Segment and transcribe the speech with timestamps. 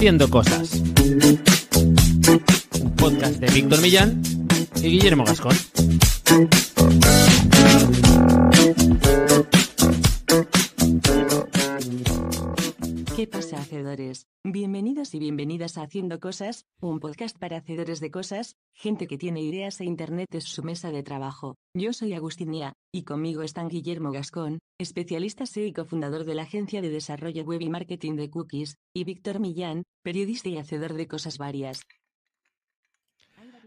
[0.00, 0.80] Haciendo Cosas.
[2.96, 4.22] Podcast de Víctor Millán
[4.76, 5.54] y Guillermo Gascón.
[13.14, 14.26] ¿Qué pasa, hacedores?
[14.42, 15.18] Bienvenidos y
[15.60, 19.84] bienvenidas a Haciendo Cosas, un podcast para hacedores de cosas, gente que tiene ideas e
[19.84, 21.56] Internet es su mesa de trabajo.
[21.74, 26.80] Yo soy Agustinia, y conmigo están Guillermo Gascón, especialista SEO y cofundador de la agencia
[26.80, 31.36] de desarrollo web y marketing de Cookies, y Víctor Millán, periodista y hacedor de cosas
[31.36, 31.82] varias.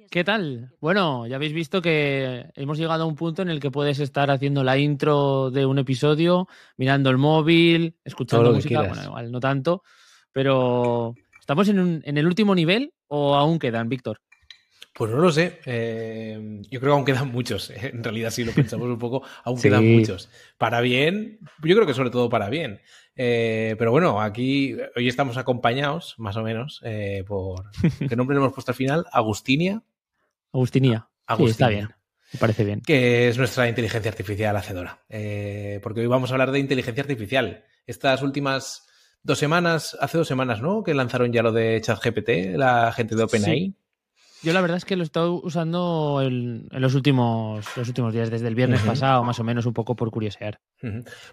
[0.10, 0.74] ¿Qué tal?
[0.82, 4.32] Bueno, ya habéis visto que hemos llegado a un punto en el que puedes estar
[4.32, 8.98] haciendo la intro de un episodio, mirando el móvil, escuchando Todo lo que música, quieras.
[8.98, 9.84] bueno, igual no tanto,
[10.32, 14.22] pero ¿estamos en, un- en el último nivel o aún quedan, Víctor?
[14.96, 15.60] Pues no lo sé.
[15.66, 17.70] eh, yo creo que aún quedan muchos.
[17.72, 19.64] eh, En realidad, si lo pensamos un poco, aún Sí.
[19.70, 20.30] quedan muchos.
[20.58, 22.80] Para bien, yo creo que sobre todo para bien.
[23.16, 26.82] Eh, pero bueno, aquí hoy estamos acompañados, más o menos,
[27.28, 27.66] por.
[28.10, 29.06] ¿Qué nombre le hemos puesto al final?
[29.12, 29.84] Agustinia,
[30.52, 31.00] Agustinía.
[31.00, 31.70] Sí, está Agustinia.
[31.70, 31.90] bien.
[32.34, 32.82] Me parece bien.
[32.82, 35.04] que es nuestra inteligencia artificial hacedora.
[35.84, 37.64] Porque hoy vamos a hablar de inteligencia artificial.
[37.86, 38.88] Estas últimas
[39.24, 40.84] dos semanas, hace dos semanas, ¿no?
[40.84, 43.74] Que lanzaron ya lo de ChatGPT, la gente de OpenAI.
[44.44, 48.14] Yo la verdad es que lo he estado usando en, en los, últimos, los últimos
[48.14, 50.60] días, desde el viernes pasado, más o menos, un poco por curiosear.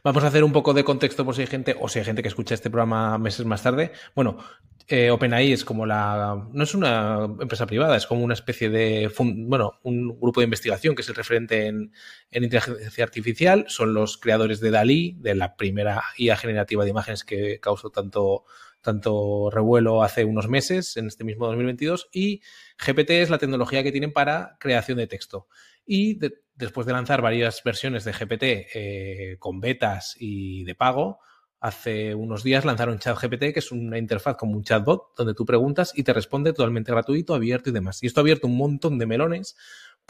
[0.05, 2.22] Vamos a hacer un poco de contexto por si hay gente, o si hay gente
[2.22, 3.91] que escucha este programa meses más tarde.
[4.14, 4.38] Bueno,
[4.86, 6.48] eh, OpenAI es como la.
[6.53, 9.08] No es una empresa privada, es como una especie de.
[9.19, 11.92] bueno, un grupo de investigación que es el referente en,
[12.31, 13.66] en inteligencia artificial.
[13.69, 18.44] Son los creadores de DALI, de la primera IA generativa de imágenes que causó tanto,
[18.83, 22.09] tanto revuelo hace unos meses, en este mismo 2022.
[22.12, 22.42] Y
[22.78, 25.48] GPT es la tecnología que tienen para creación de texto.
[25.87, 31.19] Y de- después de lanzar varias versiones de GPT eh, con betas y de pago,
[31.62, 35.93] hace unos días lanzaron ChatGPT, que es una interfaz como un chatbot, donde tú preguntas
[35.94, 38.03] y te responde totalmente gratuito, abierto y demás.
[38.03, 39.56] Y esto ha abierto un montón de melones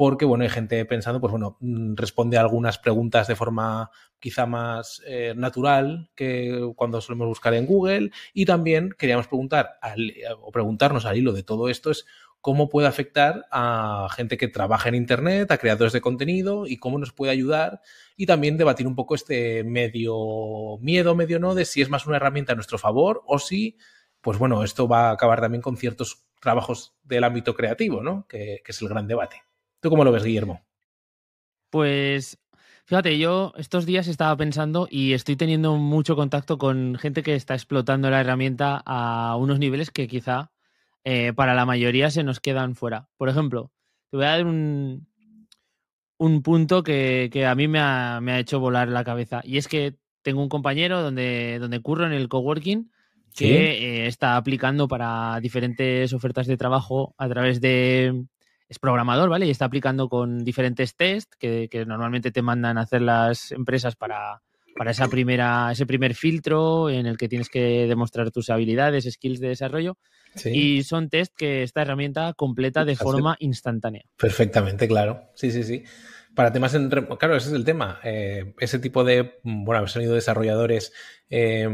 [0.00, 4.47] porque, bueno, hay gente pensando, pues bueno, mm, responde a algunas preguntas de forma quizá
[4.47, 8.11] más eh, natural que cuando solemos buscar en Google.
[8.33, 12.06] Y también queríamos preguntar al- o preguntarnos al hilo de todo esto es
[12.41, 16.99] cómo puede afectar a gente que trabaja en Internet, a creadores de contenido y cómo
[16.99, 17.81] nos puede ayudar
[18.17, 22.17] y también debatir un poco este medio miedo, medio no, de si es más una
[22.17, 23.77] herramienta a nuestro favor o si,
[24.22, 28.27] pues bueno, esto va a acabar también con ciertos trabajos del ámbito creativo, ¿no?
[28.28, 29.43] Que, que es el gran debate.
[29.81, 30.61] ¿Tú cómo lo ves, Guillermo?
[31.71, 32.39] Pues
[32.85, 37.55] fíjate, yo estos días estaba pensando y estoy teniendo mucho contacto con gente que está
[37.55, 40.51] explotando la herramienta a unos niveles que quizá
[41.05, 43.09] eh, para la mayoría se nos quedan fuera.
[43.17, 43.71] Por ejemplo,
[44.11, 45.07] te voy a dar un,
[46.19, 49.41] un punto que, que a mí me ha, me ha hecho volar la cabeza.
[49.45, 52.91] Y es que tengo un compañero donde, donde curro en el coworking
[53.35, 53.45] que Sí.
[53.47, 58.25] eh, está aplicando para diferentes ofertas de trabajo a través de...
[58.70, 59.47] Es programador, ¿vale?
[59.47, 63.97] Y está aplicando con diferentes test que, que normalmente te mandan a hacer las empresas
[63.97, 64.41] para,
[64.76, 69.41] para esa primera, ese primer filtro en el que tienes que demostrar tus habilidades, skills
[69.41, 69.98] de desarrollo.
[70.36, 70.50] Sí.
[70.50, 74.04] Y son test que esta herramienta completa de forma instantánea.
[74.16, 75.25] Perfectamente, claro.
[75.34, 75.82] Sí, sí, sí.
[76.34, 77.98] Para temas en claro, ese es el tema.
[78.04, 80.92] Eh, ese tipo de, bueno, haber salido desarrolladores,
[81.28, 81.69] eh,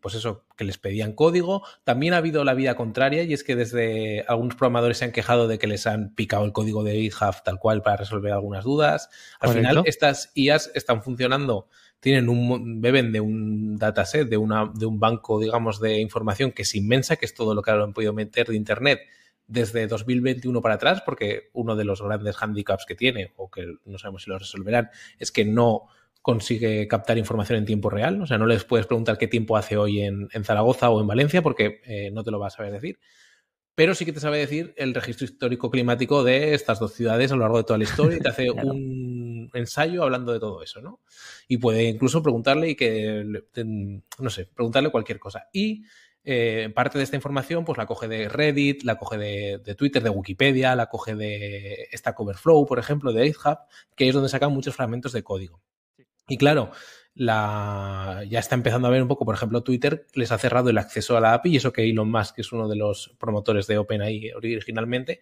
[0.00, 1.62] pues eso, que les pedían código.
[1.84, 5.48] También ha habido la vida contraria y es que desde algunos programadores se han quejado
[5.48, 9.10] de que les han picado el código de GitHub tal cual para resolver algunas dudas.
[9.40, 9.68] Al Correcto.
[9.68, 11.68] final, estas IAs están funcionando,
[12.00, 16.62] tienen un, beben de un dataset, de, una, de un banco, digamos, de información que
[16.62, 19.00] es inmensa, que es todo lo que han podido meter de Internet
[19.46, 23.98] desde 2021 para atrás, porque uno de los grandes handicaps que tiene, o que no
[23.98, 25.88] sabemos si lo resolverán, es que no
[26.28, 28.20] consigue captar información en tiempo real.
[28.20, 31.06] O sea, no les puedes preguntar qué tiempo hace hoy en, en Zaragoza o en
[31.06, 32.98] Valencia, porque eh, no te lo va a saber decir.
[33.74, 37.34] Pero sí que te sabe decir el registro histórico climático de estas dos ciudades a
[37.34, 38.72] lo largo de toda la historia y te hace Claro.
[38.72, 41.00] un ensayo hablando de todo eso, ¿no?
[41.48, 43.24] Y puede incluso preguntarle y que,
[44.18, 45.48] no sé, preguntarle cualquier cosa.
[45.50, 45.84] Y
[46.24, 50.02] eh, parte de esta información, pues la coge de Reddit, la coge de, de Twitter,
[50.02, 53.60] de Wikipedia, la coge de Stack Overflow, por ejemplo, de GitHub,
[53.96, 55.62] que es donde sacan muchos fragmentos de código.
[56.28, 56.70] Y claro,
[57.14, 60.78] la, ya está empezando a ver un poco, por ejemplo, Twitter les ha cerrado el
[60.78, 63.78] acceso a la API y eso que Elon Musk es uno de los promotores de
[63.78, 65.20] OpenAI originalmente,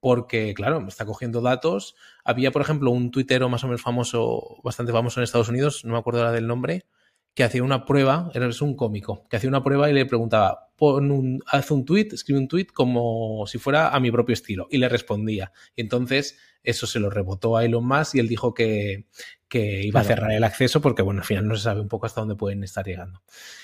[0.00, 1.94] porque, claro, está cogiendo datos.
[2.24, 5.92] Había, por ejemplo, un tuitero más o menos famoso, bastante famoso en Estados Unidos, no
[5.92, 6.86] me acuerdo ahora del nombre,
[7.34, 11.10] que hacía una prueba, es un cómico, que hacía una prueba y le preguntaba, pon
[11.10, 14.66] un, haz un tweet, escribe un tweet como si fuera a mi propio estilo.
[14.70, 15.52] Y le respondía.
[15.76, 19.06] Y entonces eso se lo rebotó a Elon Musk y él dijo que,
[19.48, 22.06] que iba a cerrar el acceso porque, bueno, al final no se sabe un poco
[22.06, 23.22] hasta dónde pueden estar llegando.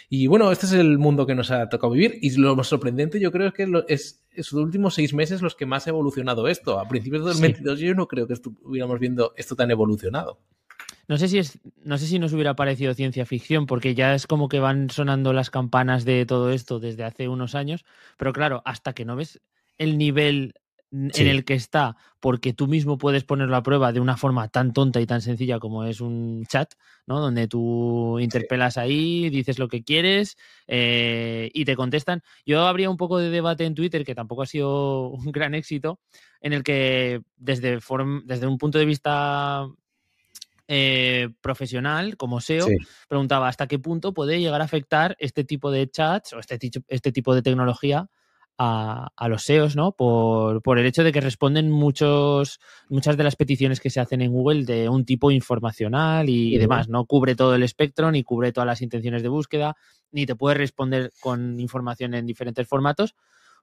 [0.08, 3.20] Y bueno, este es el mundo que nos ha tocado vivir y lo más sorprendente
[3.20, 6.78] yo creo es que es esos últimos seis meses los que más ha evolucionado esto.
[6.78, 10.40] A principios de 2022 yo no creo que estuviéramos viendo esto tan evolucionado.
[11.08, 14.26] No sé si es, no sé si nos hubiera parecido ciencia ficción, porque ya es
[14.26, 17.84] como que van sonando las campanas de todo esto desde hace unos años,
[18.16, 19.40] pero claro, hasta que no ves
[19.78, 20.54] el nivel
[20.92, 24.72] en el que está, porque tú mismo puedes ponerlo a prueba de una forma tan
[24.72, 26.74] tonta y tan sencilla como es un chat,
[27.06, 27.20] ¿no?
[27.20, 30.36] Donde tú interpelas ahí, dices lo que quieres
[30.66, 32.22] eh, y te contestan.
[32.44, 36.00] Yo habría un poco de debate en Twitter, que tampoco ha sido un gran éxito,
[36.40, 37.78] en el que desde,
[38.24, 39.66] desde un punto de vista
[40.68, 42.66] eh, profesional, como SEO,
[43.08, 46.58] preguntaba hasta qué punto puede llegar a afectar este tipo de chats o este,
[46.88, 48.08] este tipo de tecnología
[48.58, 49.92] a, los SEOs, ¿no?
[49.92, 52.58] Por, el hecho de que responden muchos,
[52.88, 56.88] muchas de las peticiones que se hacen en Google de un tipo informacional y, demás.
[56.88, 59.76] No cubre todo el espectro, ni cubre todas las intenciones de búsqueda,
[60.10, 63.14] ni te puede responder con información en diferentes formatos.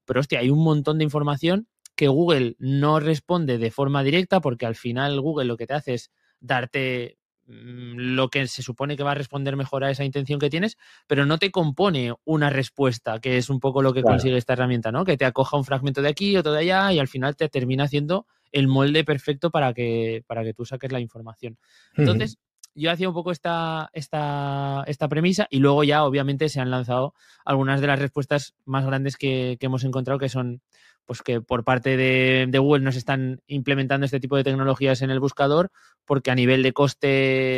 [0.05, 4.65] Pero hostia, hay un montón de información que Google no responde de forma directa porque
[4.65, 6.11] al final Google lo que te hace es
[6.43, 7.17] darte
[7.47, 10.77] mm, lo que se supone que va a responder mejor a esa intención que tienes,
[11.07, 14.91] pero no te compone una respuesta, que es un poco lo que consigue esta herramienta,
[14.91, 15.05] ¿no?
[15.05, 17.85] Que te acoja un fragmento de aquí, otro de allá, y al final te termina
[17.85, 21.57] haciendo el molde perfecto para que, para que tú saques la información.
[21.95, 22.37] Entonces,
[22.75, 27.13] yo hacía un poco esta, esta, esta, premisa y luego ya obviamente se han lanzado
[27.45, 30.61] algunas de las respuestas más grandes que, que hemos encontrado, que son
[31.05, 35.19] pues que por parte de, Google nos están implementando este tipo de tecnologías en el
[35.19, 35.71] buscador,
[36.05, 37.07] porque a nivel de coste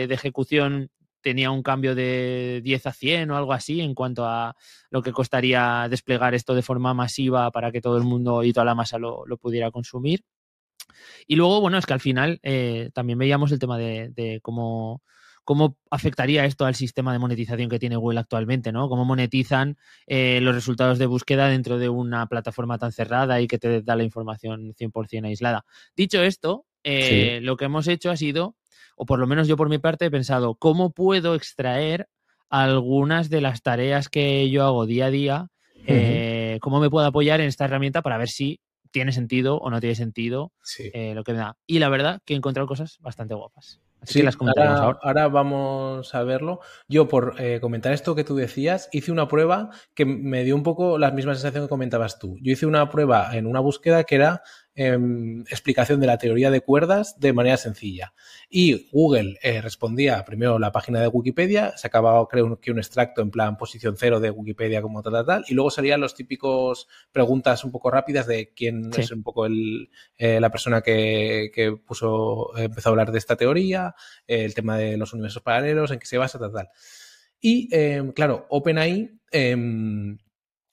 [0.07, 0.89] de ejecución
[1.21, 4.55] tenía un cambio de 10 a 100 o algo así en cuanto a
[4.91, 8.65] lo que costaría desplegar esto de forma masiva para que todo el mundo y toda
[8.65, 10.23] la masa lo, pudiera consumir.
[11.27, 15.01] Y luego, bueno, es que al final eh, también veíamos el tema de cómo
[15.45, 18.89] cómo afectaría esto al sistema de monetización que tiene Google actualmente, ¿no?
[18.89, 19.77] Cómo monetizan
[20.07, 23.95] eh, los resultados de búsqueda dentro de una plataforma tan cerrada y que te da
[23.95, 25.63] la información 100% aislada.
[25.95, 28.55] Dicho esto, eh, lo que hemos hecho ha sido,
[28.97, 32.09] o por lo menos yo por mi parte he pensado, ¿cómo puedo extraer
[32.49, 35.47] algunas de las tareas que yo hago día a día?
[35.87, 39.79] Eh, ¿Cómo me puedo apoyar en esta herramienta para ver si tiene sentido o no
[39.79, 40.53] tiene sentido
[41.13, 41.55] lo que me da?
[41.67, 45.27] Y la verdad que he encontrado cosas bastante guapas sí, las ahora, ahora.
[45.27, 46.59] vamos a verlo.
[46.87, 50.63] Yo, por eh, comentar esto que tú decías, hice una prueba que me dio un
[50.63, 52.37] poco la misma sensación que comentabas tú.
[52.41, 54.43] Yo hice una prueba en una búsqueda que era
[54.77, 58.13] Em, explicación de la teoría de cuerdas de manera sencilla.
[58.49, 63.21] Y Google eh, respondía primero la página de Wikipedia, se acababa creo que un extracto
[63.21, 66.89] en plan posición cero de Wikipedia como tal, tal, tal, y luego salían los típicos
[67.13, 71.71] preguntas un poco rápidas de quién es un poco el, eh, la persona que, que,
[71.71, 73.84] puso, empezó a hablar de esta teoría,
[74.27, 76.69] el tema de los universos paralelos, en qué se basa, tal, tal.
[77.39, 80.17] Y em, claro, OpenAI em,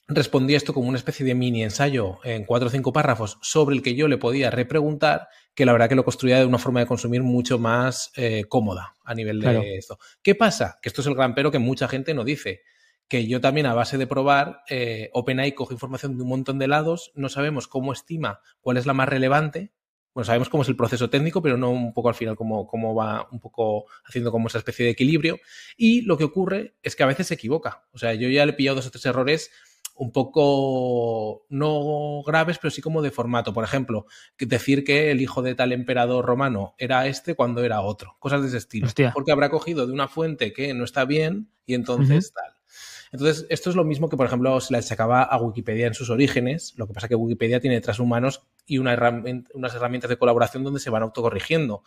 [0.08, 3.82] respondía esto como una especie de mini ensayo en cuatro o cinco párrafos sobre el
[3.82, 6.86] que yo le podía repreguntar, que la verdad que lo construía de una forma de
[6.86, 9.98] consumir mucho más eh, cómoda a nivel de esto.
[10.22, 10.78] ¿Qué pasa?
[10.80, 12.62] Que esto es el gran pero que mucha gente no dice.
[13.08, 16.68] Que yo también a base de probar, eh, OpenAI coge información de un montón de
[16.68, 19.72] lados, no sabemos cómo estima cuál es la más relevante,
[20.14, 22.94] bueno, sabemos cómo es el proceso técnico, pero no un poco al final cómo, cómo,
[22.94, 25.38] va un poco haciendo como esa especie de equilibrio.
[25.76, 27.84] Y lo que ocurre es que a veces se equivoca.
[27.92, 29.50] O sea, yo ya le he pillado dos o tres errores
[29.94, 33.52] un poco no graves, pero sí como de formato.
[33.52, 34.06] Por ejemplo,
[34.38, 38.16] decir que el hijo de tal emperador romano era este cuando era otro.
[38.18, 38.88] Cosas de ese estilo.
[39.14, 42.51] Porque habrá cogido de una fuente que no está bien y entonces tal.
[43.12, 46.10] Entonces, esto es lo mismo que, por ejemplo, se le sacaba a Wikipedia en sus
[46.10, 46.74] orígenes.
[46.76, 48.96] Lo que pasa es que Wikipedia tiene detrás humanos y una
[49.54, 51.82] unas herramientas de colaboración donde se van autocorrigiendo.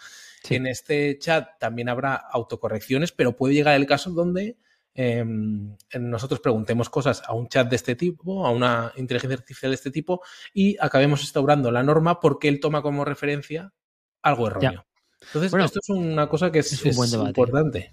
[0.50, 4.58] En este chat también habrá autocorrecciones, pero puede llegar el caso donde
[4.98, 9.75] Em, nosotros preguntemos cosas a un chat de este tipo, a una inteligencia artificial de
[9.75, 10.22] este tipo,
[10.53, 13.74] y acabemos instaurando la norma porque él toma como referencia
[14.22, 14.86] algo erróneo.
[15.20, 17.91] Entonces, esto es una cosa que es, un buen importante.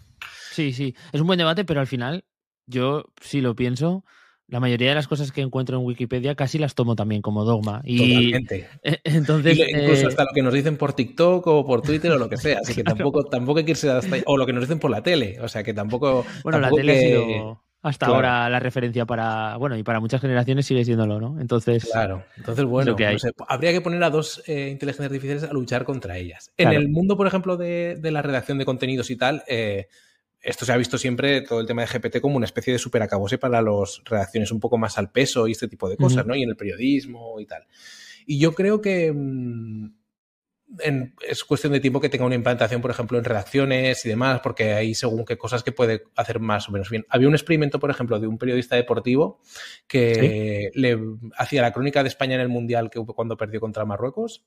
[0.53, 2.25] Sí, sí, es un buen debate, pero al final,
[2.67, 4.05] yo si lo pienso,
[4.49, 7.81] la mayoría de las cosas que encuentro en Wikipedia casi las tomo también como dogma.
[7.85, 8.69] Y, Totalmente.
[9.05, 12.29] Entonces, incluso eh, hasta lo que nos dicen por TikTok o por Twitter o lo
[12.29, 12.59] que sea.
[12.61, 15.03] Así que tampoco, tampoco hay que irse hasta O lo que nos dicen por la
[15.03, 15.39] tele.
[15.41, 16.27] O sea que tampoco.
[16.43, 19.57] Bueno, la tele ha sido hasta ahora la referencia para.
[19.57, 21.41] Bueno, y para muchas generaciones sigue siéndolo, ¿no?
[21.41, 21.89] Entonces.
[21.91, 22.23] Claro.
[22.37, 22.95] Entonces, bueno,
[23.49, 26.53] habría que poner a dos eh, inteligencias artificiales a luchar contra ellas.
[26.57, 29.43] En el mundo, por ejemplo, de, la redacción de contenidos y tal.
[29.49, 29.89] Eh,
[30.43, 33.39] esto se ha visto siempre, todo el tema de GPT, como una especie de superacabose
[33.39, 36.35] para las redacciones un poco más al peso y este tipo de cosas, ¿no?
[36.35, 37.67] Y en el periodismo y tal.
[38.27, 39.91] Y yo creo que mm,
[41.29, 44.73] es cuestión de tiempo que tenga una implantación, por ejemplo, en redacciones y demás, porque
[44.73, 47.05] hay según qué cosas que puede hacer más o menos bien.
[47.09, 49.41] Había un experimento, por ejemplo, de un periodista deportivo
[49.87, 50.99] que le
[51.37, 54.45] hacía la crónica de España en el Mundial que cuando perdió contra Marruecos.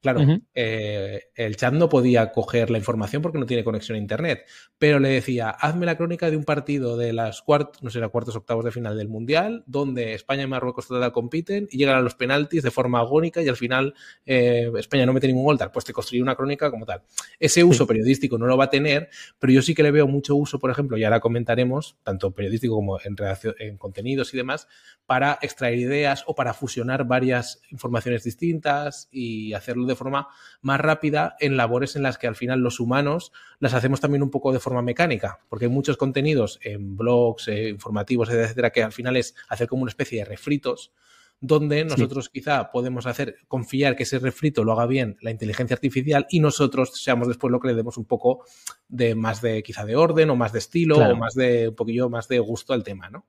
[0.00, 0.20] Claro,
[0.54, 4.44] eh, el chat no podía coger la información porque no tiene conexión a Internet,
[4.78, 8.08] pero le decía, hazme la crónica de un partido de las cuartos, no sé, la
[8.08, 12.00] cuartos octavos de final del Mundial, donde España y Marruecos total compiten y llegan a
[12.00, 13.92] los penaltis de forma agónica y al final
[14.24, 17.02] eh, España no mete ningún gol, pues te construye una crónica como tal.
[17.40, 19.08] Ese uso periodístico no lo va a tener,
[19.40, 22.76] pero yo sí que le veo mucho uso, por ejemplo, y ahora comentaremos, tanto periodístico
[22.76, 23.16] como en,
[23.58, 24.68] en contenidos y demás,
[25.06, 30.28] para extraer ideas o para fusionar varias informaciones distintas y hacerlo de forma
[30.62, 34.30] más rápida en labores en las que al final los humanos las hacemos también un
[34.30, 38.92] poco de forma mecánica, porque hay muchos contenidos en blogs, eh, informativos, etcétera, que al
[38.92, 40.92] final es hacer como una especie de refritos
[41.40, 46.26] donde nosotros quizá podemos hacer, confiar que ese refrito lo haga bien la inteligencia artificial
[46.30, 48.44] y nosotros seamos después lo que le demos un poco
[48.88, 52.08] de más de quizá de orden o más de estilo o más de un poquillo
[52.08, 53.26] más de gusto al tema, ¿no?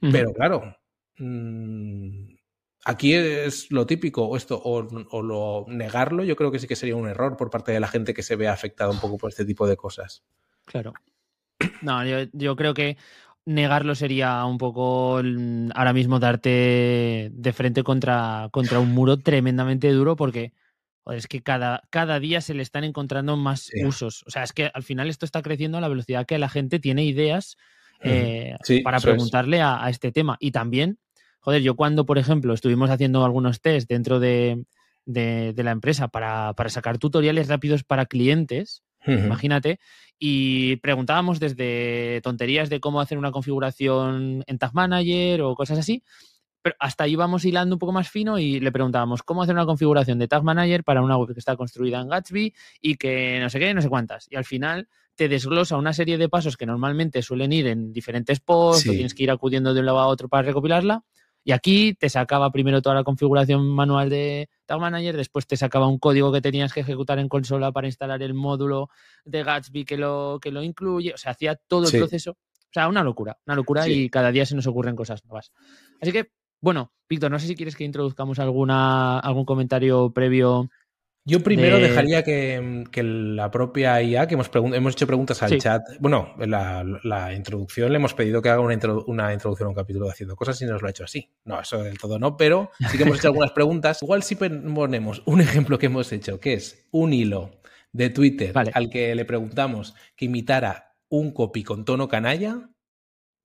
[0.00, 0.76] Pero claro,
[1.18, 2.35] mmm,
[2.88, 4.80] Aquí es lo típico, esto, o,
[5.20, 8.14] lo negarlo, yo creo que sí que sería un error por parte de la gente
[8.14, 10.22] que se ve afectada un poco por este tipo de cosas.
[10.66, 10.92] Claro.
[11.82, 12.96] No, yo, creo que
[13.44, 20.14] negarlo sería un poco ahora mismo darte de frente contra, contra un muro tremendamente duro
[20.14, 20.52] porque
[21.06, 24.22] es que cada, cada día se le están encontrando más usos.
[24.28, 26.78] O sea, es que al final esto está creciendo a la velocidad que la gente
[26.78, 27.56] tiene ideas
[28.00, 30.36] eh, para preguntarle a, este tema.
[30.38, 31.00] Y también
[31.46, 34.64] joder, yo cuando, por ejemplo, estuvimos haciendo algunos test dentro de,
[35.06, 39.78] la empresa para, sacar tutoriales rápidos para clientes, imagínate,
[40.18, 46.02] y preguntábamos desde tonterías de cómo hacer una configuración en Tag Manager o cosas así,
[46.62, 49.66] pero hasta ahí íbamos hilando un poco más fino y le preguntábamos cómo hacer una
[49.66, 53.48] configuración de Tag Manager para una web que está construida en Gatsby y que no
[53.50, 54.26] sé qué, no sé cuántas.
[54.32, 58.40] Y al final te desglosa una serie de pasos que normalmente suelen ir en diferentes
[58.40, 61.04] posts o tienes que ir acudiendo de un lado a otro para recopilarla
[61.46, 65.86] y aquí te sacaba primero toda la configuración manual de Tag Manager, después te sacaba
[65.86, 68.90] un código que tenías que ejecutar en consola para instalar el módulo
[69.24, 71.14] de Gatsby que lo, que lo incluye.
[71.14, 72.32] O sea, hacía todo el proceso.
[72.32, 75.52] O sea, una locura, una locura y cada día se nos ocurren cosas nuevas.
[76.00, 80.68] Así que, bueno, Víctor, no sé si quieres que introduzcamos alguna, algún comentario previo
[81.26, 86.34] yo primero dejaría que, la propia IA, que hemos, hemos hecho preguntas al chat, bueno,
[86.38, 90.12] la, la, introducción le hemos pedido que haga una, una, introducción a un capítulo de
[90.12, 91.28] haciendo cosas y nos lo ha hecho así.
[91.44, 94.02] No, eso del todo no, pero sí que hemos hecho algunas preguntas.
[94.02, 97.50] Igual si ponemos un ejemplo que hemos hecho, que es un hilo
[97.90, 102.70] de Twitter al que le preguntamos que imitara un copy con tono canalla,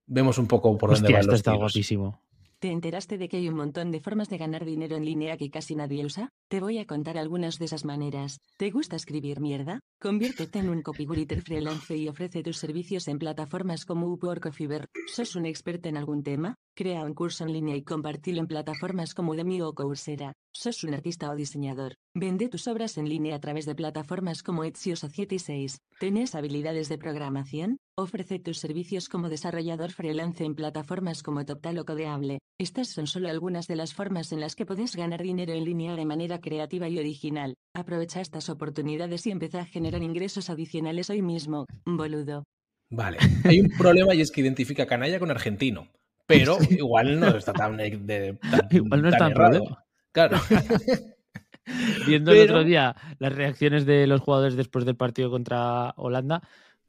[0.06, 2.22] vemos un poco por dónde va los esto está guapísimo.
[2.62, 5.50] ¿Te enteraste de que hay un montón de formas de ganar dinero en línea que
[5.50, 6.30] casi nadie usa?
[6.48, 8.38] Te voy a contar algunas de esas maneras.
[8.60, 9.80] ¿Te gusta escribir mierda?
[10.00, 14.86] Conviértete en un copywriter freelance y ofrece tus servicios en plataformas como Upwork o Fiverr.
[15.08, 16.54] ¿Sos un experto en algún tema?
[16.76, 20.34] Crea un curso en línea y compartilo en plataformas como Udemy o Coursera.
[20.54, 21.96] ¿Sos un artista o diseñador?
[22.14, 25.78] Vende tus obras en línea a través de plataformas como Etsy o Society6.
[26.00, 27.78] ¿Tenés habilidades de programación?
[27.98, 32.40] Ofrece tus servicios como desarrollador freelance en plataformas como TopTal o Codeable.
[32.58, 35.96] Estas son solo algunas de las formas en las que puedes ganar dinero en línea
[35.98, 37.56] de manera creativa y original.
[37.76, 42.46] Aprovecha estas oportunidades y empieza a generar ingresos adicionales hoy mismo, boludo.
[42.90, 45.90] Vale, hay un problema y es que identifica canalla con argentino,
[46.26, 47.76] pero igual no está tan...
[47.76, 48.38] De,
[48.72, 49.84] igual no es tan problema.
[50.14, 50.38] Claro.
[52.08, 56.42] Viendo el otro día las reacciones de los jugadores después del partido contra Holanda,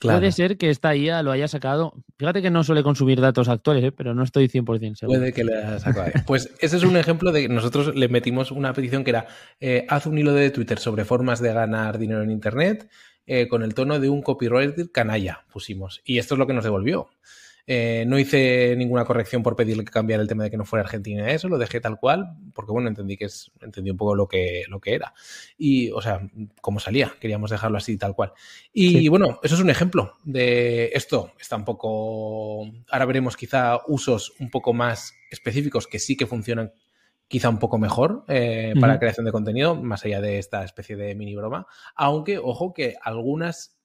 [0.03, 1.95] Puede ser que esta IA lo haya sacado.
[2.19, 3.93] Fíjate que no suele consumir datos actuales, ¿eh?
[3.93, 5.19] pero no estoy 100% seguro.
[5.19, 6.13] Puede que le haya sacado.
[6.27, 9.27] Pues ese es un ejemplo de que nosotros le metimos una petición que era
[9.61, 12.89] eh, haz un hilo de Twitter sobre formas de ganar dinero en Internet
[13.27, 16.01] eh, con el tono de un copywriter canalla, pusimos.
[16.05, 17.09] Y esto es lo que nos devolvió.
[17.67, 20.85] Eh, no hice ninguna corrección por pedirle que cambiara el tema de que no fuera
[20.85, 21.31] Argentina.
[21.31, 24.65] Eso lo dejé tal cual, porque bueno, entendí que es, entendí un poco lo que,
[24.69, 25.15] lo que era.
[25.57, 26.21] Y, o sea,
[26.61, 28.33] cómo salía, queríamos dejarlo así tal cual.
[28.73, 31.33] Y bueno, eso es un ejemplo de esto.
[31.39, 32.65] Está un poco.
[32.91, 36.73] Ahora veremos quizá usos un poco más específicos que sí que funcionan
[37.29, 40.97] quizá un poco mejor eh, para la creación de contenido, más allá de esta especie
[40.97, 41.67] de mini broma.
[41.95, 43.79] Aunque, ojo, que algunas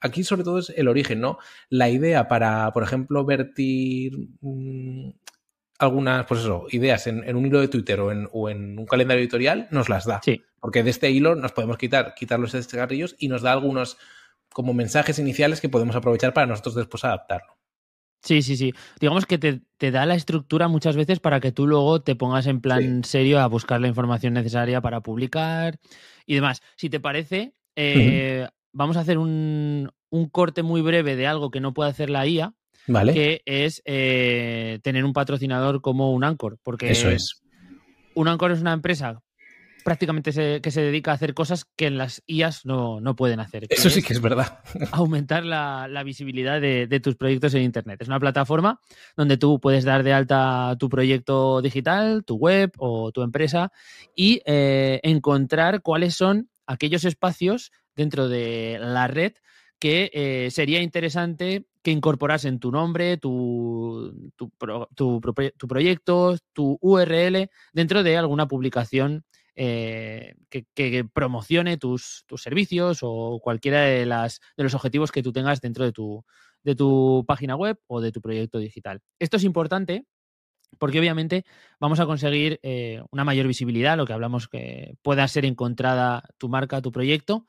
[0.00, 1.38] aquí sobre todo es el origen, ¿no?
[1.68, 5.10] La idea para, por ejemplo, vertir mm,
[5.78, 8.10] algunas, pues eso, ideas en, un hilo de Twitter o
[8.50, 10.20] en, un calendario editorial, nos las da.
[10.24, 10.42] Sí.
[10.60, 13.96] Porque de este hilo nos podemos quitar, quitar los cigarrillos y nos da algunos
[14.52, 17.58] como mensajes iniciales que podemos aprovechar para nosotros después adaptarlo.
[18.22, 18.74] Sí, sí, sí.
[18.98, 22.60] Digamos que te, da la estructura muchas veces para que tú luego te pongas en
[22.60, 25.78] plan serio a buscar la información necesaria para publicar
[26.26, 26.60] y demás.
[26.74, 29.90] Si te parece, eh, vamos a hacer un,
[30.32, 32.54] corte muy breve de algo que no puede hacer la IA,
[32.86, 33.12] vale.
[33.12, 36.58] que es eh, tener un patrocinador como un Anchor.
[36.62, 37.42] Porque Eso es.
[38.14, 39.22] Un Anchor es una empresa
[39.88, 43.66] prácticamente que se dedica a hacer cosas que las IAS no, pueden hacer.
[43.70, 44.58] Eso sí que es verdad.
[44.92, 48.02] Aumentar la, visibilidad de, tus proyectos en Internet.
[48.02, 48.80] Es una plataforma
[49.16, 53.72] donde tú puedes dar de alta tu proyecto digital, tu web o tu empresa
[54.14, 59.32] y eh, encontrar cuáles son aquellos espacios dentro de la red
[59.80, 64.50] que eh, sería interesante que incorporasen tu nombre, tu, tu,
[64.94, 65.20] tu,
[65.68, 69.24] proyecto, tu URL dentro de alguna publicación
[69.56, 75.60] eh, que, promocione tus, servicios o cualquiera de, las, de los objetivos que tú tengas
[75.60, 76.24] dentro de tu,
[76.62, 79.00] de tu página web o de tu proyecto digital.
[79.18, 80.06] Esto es importante
[80.78, 81.44] porque obviamente
[81.80, 86.48] vamos a conseguir eh, una mayor visibilidad, lo que hablamos que pueda ser encontrada tu
[86.48, 87.46] marca, tu proyecto,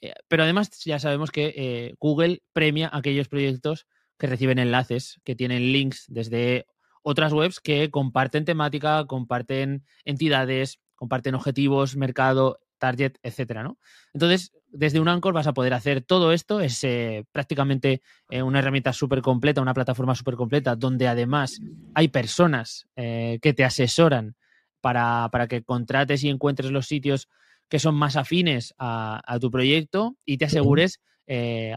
[0.00, 3.86] eh, pero además ya sabemos que Google premia aquellos proyectos
[4.18, 6.66] que reciben enlaces, que tienen links desde
[7.02, 13.78] otras webs que comparten temática, comparten entidades, comparten objetivos, mercado, target, etcétera, ¿no?
[14.12, 18.58] Entonces, desde un Anchor vas a poder hacer todo esto, es eh, prácticamente eh, una
[18.58, 21.60] herramienta súper completa, una plataforma súper completa, donde además
[21.94, 24.34] hay personas eh, que te asesoran
[24.80, 27.28] para, que contrates y encuentres los sitios
[27.70, 31.00] que son más afines a, a tu proyecto y te asegures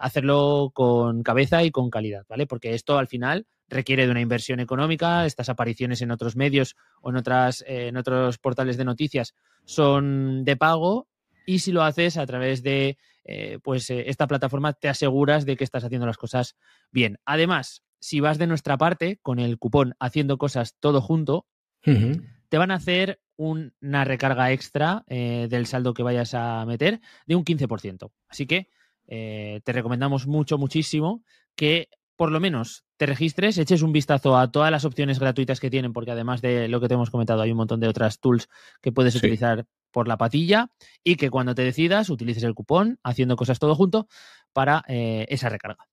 [0.01, 2.47] hacerlo con cabeza y con calidad, ¿vale?
[2.47, 5.25] Porque esto al final requiere de una inversión económica.
[5.25, 9.33] Estas apariciones en otros medios o en, otras, eh, en otros portales de noticias
[9.65, 11.07] son de pago
[11.45, 15.57] y si lo haces a través de eh, pues, eh, esta plataforma te aseguras de
[15.57, 16.55] que estás haciendo las cosas
[16.91, 17.17] bien.
[17.25, 21.45] Además, si vas de nuestra parte con el cupón haciendo cosas todo junto,
[21.83, 27.43] te van a hacer una recarga extra del saldo que vayas a meter de un
[27.43, 28.11] 15%.
[28.27, 28.69] Así que
[29.07, 31.23] te recomendamos mucho, muchísimo
[31.55, 35.69] que por lo menos te registres, eches un vistazo a todas las opciones gratuitas que
[35.69, 38.49] tienen, porque además de lo que te hemos comentado, hay un montón de otras tools
[38.81, 40.69] que puedes utilizar por la patilla
[41.03, 44.07] y que cuando te decidas utilices el cupón haciendo cosas todo junto
[44.53, 45.87] para eh, esa recarga.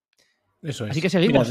[0.62, 0.92] Eso es.
[0.92, 1.50] Así que seguimos.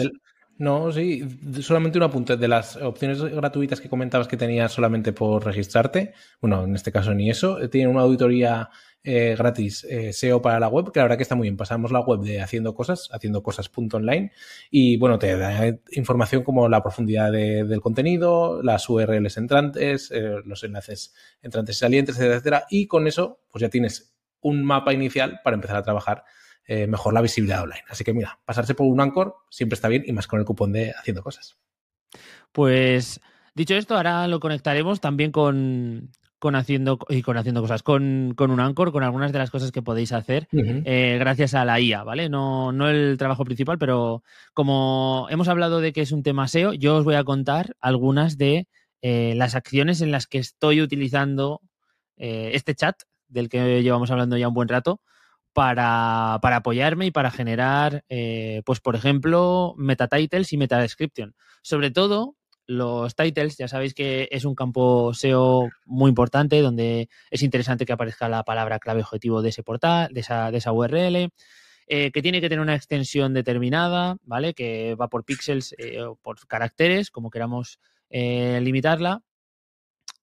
[0.60, 1.24] No, sí,
[1.62, 6.14] solamente un apunte de las opciones gratuitas que comentabas que tenías solamente por registrarte.
[6.42, 7.70] Bueno, en este caso ni eso.
[7.70, 8.70] Tiene una auditoría
[9.02, 11.56] eh, gratis eh, SEO para la web, que la verdad que está muy bien.
[11.56, 14.34] Pasamos la web de haciendo cosas, haciendo cosas.online
[14.70, 20.62] y bueno, te da información como la profundidad del contenido, las URLs entrantes, eh, los
[20.66, 22.66] enlaces entrantes y salientes, etcétera, etcétera.
[22.70, 26.26] Y con eso, pues ya tienes un mapa inicial para empezar a trabajar
[26.88, 27.84] mejor la visibilidad online.
[27.90, 30.72] Así que mira, pasarse por un Anchor siempre está bien y más con el cupón
[30.72, 31.58] de haciendo cosas.
[32.52, 33.20] Pues
[33.56, 38.60] dicho esto, ahora lo conectaremos también con, con haciendo y con haciendo cosas, con, un
[38.60, 42.30] Anchor, con algunas de las cosas que podéis hacer eh, gracias a la IA, ¿vale?
[42.30, 46.74] No, no el trabajo principal, pero como hemos hablado de que es un tema SEO,
[46.74, 48.68] yo os voy a contar algunas de
[49.02, 51.62] eh, las acciones en las que estoy utilizando
[52.16, 52.96] eh, este chat,
[53.28, 55.02] del que llevamos hablando ya un buen rato,
[55.60, 61.36] para, para apoyarme y para generar, pues por ejemplo, meta titles y meta description.
[61.62, 67.44] Sobre todo los titles, ya sabéis que es un campo SEO muy importante donde es
[67.44, 71.30] interesante que aparezca la palabra clave objetivo de ese portal, de esa, de esa URL,
[71.88, 74.54] eh, que tiene que tener una extensión determinada, ¿vale?
[74.54, 79.24] Que va por píxeles eh, o por caracteres, como queramos eh, limitarla,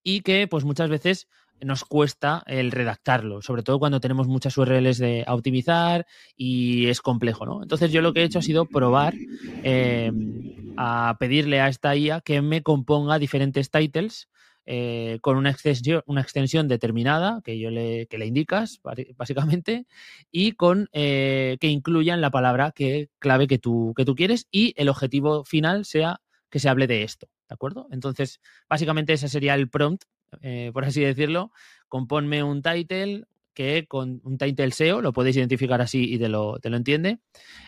[0.03, 1.27] y que pues muchas veces
[1.61, 7.47] nos cuesta el redactarlo, sobre todo cuando tenemos muchas URLs de optimizar y es complejo,
[7.47, 7.62] ¿no?
[7.62, 9.14] Entonces yo lo que he hecho ha sido probar
[9.62, 14.29] em, a pedirle a esta IA que me componga diferentes titles
[14.69, 18.81] eh, con una extensión, una extensión determinada que yo le, que le indicas,
[19.16, 19.87] básicamente,
[20.33, 24.75] y con eh, que incluyan la palabra que, clave que tú, que tú quieres y
[24.77, 27.87] el objetivo final sea que se hable de esto, ¿de acuerdo?
[27.92, 30.05] Entonces, básicamente ese sería el prompt
[30.43, 31.53] eh, por así decirlo,
[31.89, 36.59] componme un title que con un title SEO, lo podéis identificar así y te lo,
[36.59, 37.19] te lo entiende,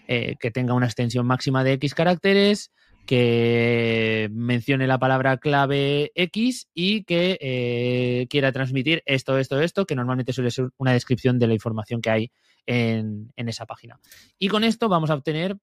[0.07, 2.71] eh, que tenga una extensión máxima de X caracteres,
[3.07, 9.95] que mencione la palabra clave X y que eh, quiera transmitir esto, esto, esto, que
[9.95, 12.31] normalmente suele ser una descripción de la información que hay
[12.67, 13.99] en, en esa página.
[14.39, 15.57] Y con esto vamos a obtener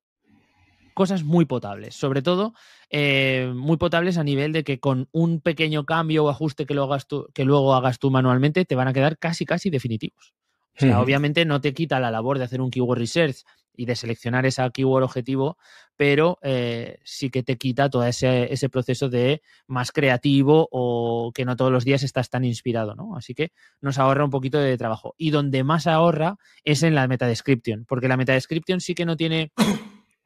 [0.95, 2.55] cosas muy potables, sobre todo
[2.89, 6.86] eh, muy potables a nivel de que con un pequeño cambio o ajuste que, lo
[6.86, 10.34] hagas tú, que luego hagas tú manualmente te van a quedar casi, casi definitivos.
[10.77, 13.45] O sea, obviamente no te quita la labor de hacer un keyword research
[13.77, 15.58] y de seleccionar esa keyword objetivo,
[15.95, 21.45] pero eh, sí que te quita todo ese, ese, proceso de más creativo o que
[21.45, 23.15] no todos los días estás tan inspirado, ¿no?
[23.15, 25.13] Así que nos ahorra un poquito de trabajo.
[25.17, 29.05] Y donde más ahorra es en la meta description, porque la meta description sí que
[29.05, 29.51] no tiene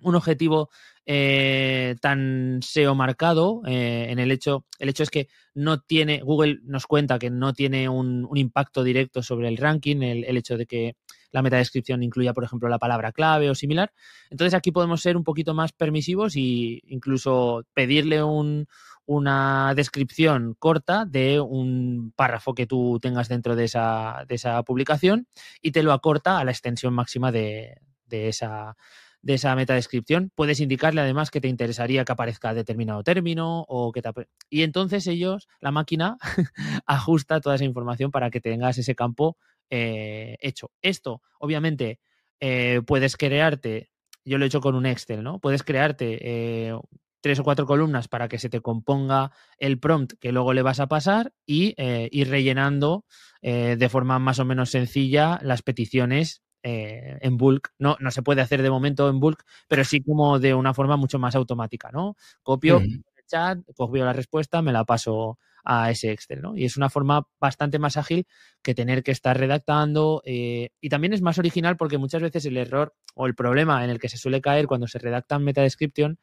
[0.01, 0.69] un objetivo
[1.05, 6.59] eh, tan SEO marcado eh, en el hecho, el hecho es que no tiene, Google
[6.63, 10.65] nos cuenta que no tiene un, impacto directo sobre el ranking, el, el, hecho de
[10.65, 10.95] que
[11.31, 13.91] la metadescripción incluya, por ejemplo, la palabra clave o similar.
[14.29, 18.67] Entonces aquí podemos ser un poquito más permisivos e incluso pedirle un,
[19.09, 25.27] una descripción corta de un párrafo que tú tengas dentro de esa, de esa publicación
[25.63, 28.77] y te lo acorta a la extensión máxima de, de esa
[29.21, 30.31] de esa metadescripción.
[30.33, 34.09] Puedes indicarle además que te interesaría que aparezca determinado término o que te...
[34.49, 36.17] Y entonces ellos, la máquina,
[36.85, 39.37] ajusta toda esa información para que tengas ese campo
[39.69, 40.71] eh, hecho.
[40.81, 41.99] Esto, obviamente,
[42.39, 43.91] eh, puedes crearte,
[44.25, 45.39] yo lo he hecho con un Excel, ¿no?
[45.39, 46.73] Puedes crearte eh,
[47.21, 50.79] tres o cuatro columnas para que se te componga el prompt que luego le vas
[50.79, 53.05] a pasar y ir rellenando
[53.41, 57.73] de forma más o menos sencilla las peticiones eh, en bulk.
[57.79, 60.97] No, no se puede hacer de momento en bulk, pero sí como de una forma
[60.97, 62.15] mucho más automática, ¿no?
[62.43, 62.83] Copio mm.
[62.83, 66.57] el chat, copio la respuesta, me la paso a ese Excel, ¿no?
[66.57, 68.25] Y es una forma bastante más ágil
[68.61, 72.57] que tener que estar redactando eh, y también es más original porque muchas veces el
[72.57, 76.17] error o el problema en el que se suele caer cuando se redacta meta description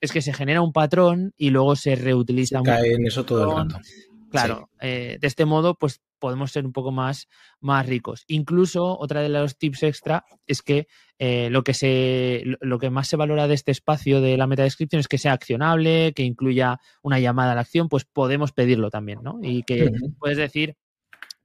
[0.00, 2.58] es que se genera un patrón y luego se reutiliza.
[2.58, 3.80] Se cae en eso todo el rato.
[4.32, 4.78] Claro, sí.
[4.88, 7.28] eh, de este modo, pues podemos ser un poco más,
[7.60, 8.24] más ricos.
[8.28, 10.86] Incluso, otra de los tips extra es que
[11.18, 15.00] eh, lo, que se, lo que más se valora de este espacio de la metadescripción
[15.00, 19.20] es que sea accionable, que incluya una llamada a la acción, pues podemos pedirlo también,
[19.22, 19.38] ¿no?
[19.42, 20.76] Y que puedes decir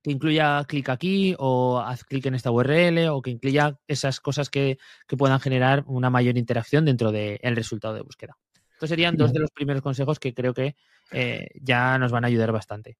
[0.03, 4.49] que incluya clic aquí o haz clic en esta URL o que incluya esas cosas
[4.49, 8.37] que, que puedan generar una mayor interacción dentro del de resultado de búsqueda.
[8.73, 10.75] Estos serían dos de los primeros consejos que creo que
[11.11, 12.97] eh, ya nos van a ayudar bastante.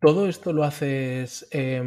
[0.00, 1.82] ¿Todo esto lo haces eh,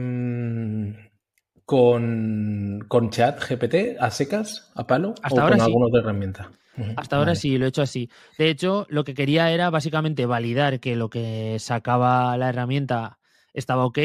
[1.66, 5.16] con, con chat GPT a secas, a palo?
[5.22, 5.66] Hasta o ahora con sí.
[5.66, 6.52] alguna otra herramienta?
[6.96, 7.40] Hasta ahora vale.
[7.40, 8.10] sí, lo he hecho así.
[8.38, 13.20] De hecho, lo que quería era básicamente validar que lo que sacaba la herramienta
[13.54, 14.00] estaba ok,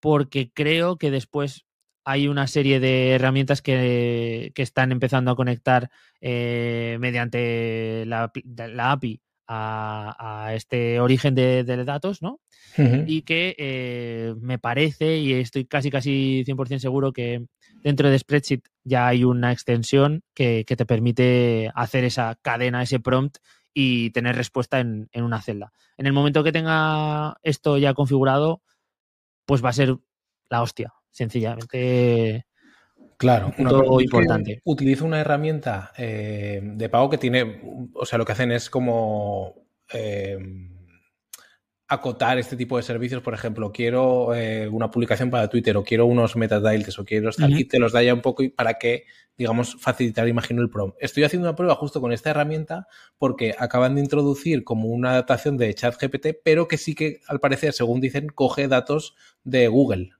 [0.00, 1.66] porque creo que después
[2.04, 8.92] hay una serie de herramientas que, que están empezando a conectar eh, mediante la, la
[8.92, 9.20] API
[9.52, 12.38] a, a, este origen de, de datos, ¿no?
[12.78, 13.04] Uh -huh.
[13.04, 17.44] Y que eh, me parece, y estoy casi casi 100% seguro que
[17.82, 23.00] dentro de Spreadsheet ya hay una extensión que, que, te permite hacer esa cadena, ese
[23.00, 23.38] prompt
[23.74, 25.72] y tener respuesta en, en una celda.
[25.98, 28.62] En el momento que tenga esto ya configurado,
[29.46, 29.96] pues va a ser
[30.48, 32.46] la hostia sencillamente.
[33.20, 34.62] Claro, no, importante.
[34.64, 37.60] Utilizo una herramienta eh, de pago que tiene,
[37.92, 39.56] o sea, lo que hacen es como
[39.92, 40.38] eh,
[41.86, 43.20] acotar este tipo de servicios.
[43.20, 47.50] Por ejemplo, quiero eh, una publicación para Twitter o quiero unos metadales o quiero estar
[47.50, 47.60] uh -huh.
[47.60, 49.04] y te los da ya un poco para que,
[49.36, 50.94] digamos, facilitar, imagino, el prom.
[50.98, 52.86] Estoy haciendo una prueba justo con esta herramienta
[53.18, 57.74] porque acaban de introducir como una adaptación de ChatGPT, pero que sí que, al parecer,
[57.74, 60.12] según dicen, coge datos de Google.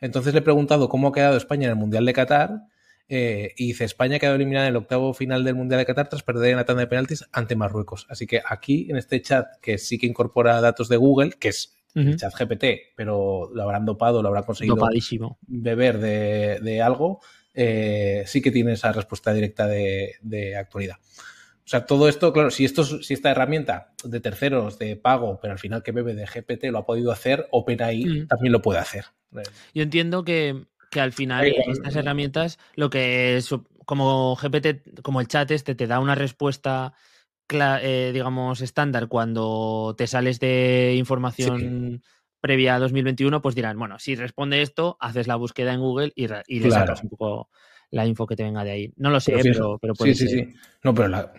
[0.00, 2.62] Entonces le he preguntado cómo ha quedado España en el Mundial de Qatar
[3.08, 6.08] eh, y dice España ha quedado eliminada en el octavo final del Mundial de Qatar
[6.08, 8.06] tras perder en la tanda de penaltis ante Marruecos.
[8.10, 11.78] Así que aquí en este chat que sí que incorpora datos de Google, que es
[11.94, 12.08] uh -huh.
[12.12, 15.38] el chat GPT, pero lo habrán dopado, lo habrán conseguido Dopadísimo.
[15.46, 17.20] beber de, de algo,
[17.54, 20.96] eh, sí que tiene esa respuesta directa de, de actualidad.
[21.68, 25.52] O sea, todo esto, claro, si, esto, si esta herramienta de terceros, de pago, pero
[25.52, 28.26] al final que bebe de GPT lo ha podido hacer, OpenAI mm.
[28.26, 29.04] también lo puede hacer.
[29.74, 33.54] Yo entiendo que, que al final sí, estas herramientas, lo que es
[33.84, 36.94] como GPT, como el chat este, te da una respuesta,
[37.50, 42.08] eh, digamos, estándar cuando te sales de información sí.
[42.40, 46.24] previa a 2021, pues dirán, bueno, si responde esto, haces la búsqueda en Google y,
[46.24, 46.86] y le claro.
[46.86, 47.50] sacas un poco
[47.90, 48.92] la info que te venga de ahí.
[48.96, 50.28] No lo sé, pero, pero, pero puede sí, ser.
[50.28, 50.58] Sí, sí.
[50.82, 51.32] No, pero la,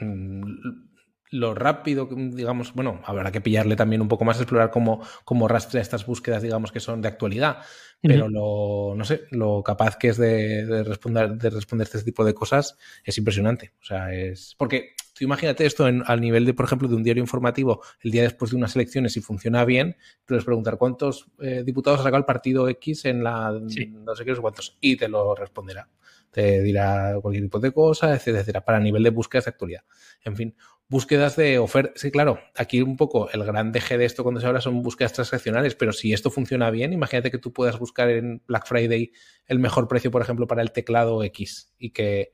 [1.31, 5.81] lo rápido, digamos, bueno, habrá que pillarle también un poco más, explorar cómo, cómo rastrea
[5.81, 7.59] estas búsquedas, digamos, que son de actualidad,
[8.01, 8.31] pero uh -huh.
[8.31, 12.33] lo, no sé, lo capaz que es de, de, responder, de responder este tipo de
[12.33, 13.73] cosas es impresionante.
[13.81, 14.55] O sea, es.
[14.57, 18.12] Porque tú imagínate esto en, al nivel de, por ejemplo, de un diario informativo, el
[18.12, 22.19] día después de unas elecciones, si funciona bien, puedes preguntar cuántos eh, diputados ha sacado
[22.19, 23.88] el partido X en la sí.
[23.88, 25.89] no sé qué, no sé cuántos, y te lo responderá
[26.32, 29.84] te dirá cualquier tipo de cosa, etcétera, etcétera, para nivel de búsquedas de actualidad.
[30.24, 30.56] En fin,
[30.89, 32.02] búsquedas de ofertas.
[32.02, 35.13] Sí, claro, aquí un poco el gran deje de esto cuando se habla son búsquedas
[35.13, 39.12] transaccionales, pero si esto funciona bien, imagínate que tú puedas buscar en Black Friday
[39.46, 42.34] el mejor precio, por ejemplo, para el teclado X y que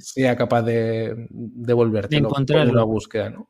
[0.00, 3.48] sea capaz de devolverte de una búsqueda, ¿no?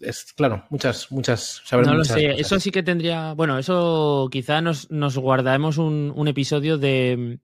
[0.00, 1.62] Es, claro, muchas, muchas.
[1.70, 3.34] No lo sé, eso sí que tendría.
[3.34, 7.40] Bueno, eso quizá nos, nos guardaremos un, un, episodio de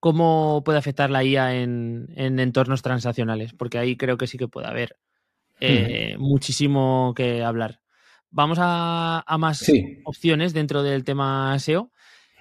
[0.00, 4.48] cómo puede afectar la IA en, en, entornos transaccionales, porque ahí creo que sí que
[4.48, 4.96] puede haber
[5.60, 7.80] eh, muchísimo que hablar.
[8.30, 9.64] Vamos a, a más
[10.04, 11.90] opciones dentro del tema SEO.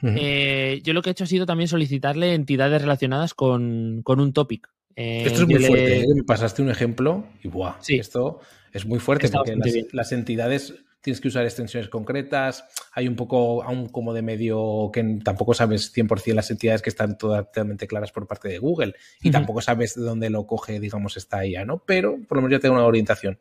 [0.03, 4.33] Eh, yo lo que he hecho ha sido también solicitarle entidades relacionadas con, con un
[4.33, 4.69] topic.
[4.95, 5.99] Eh, esto es muy fuerte.
[6.01, 6.05] ¿eh?
[6.13, 7.75] Me pasaste un ejemplo y ¡buah!
[7.87, 8.39] Esto
[8.71, 12.65] es muy fuerte porque las, las, entidades tienes que usar extensiones concretas.
[12.91, 17.15] Hay un poco aún como de medio que tampoco sabes 100% las entidades que están
[17.15, 21.45] totalmente claras por parte de Google y tampoco sabes de dónde lo coge, digamos, esta
[21.45, 21.77] IA, ¿no?
[21.85, 23.37] Pero por lo menos ya te da una orientación.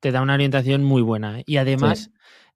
[0.00, 1.42] Te da una orientación muy buena.
[1.44, 2.10] Y además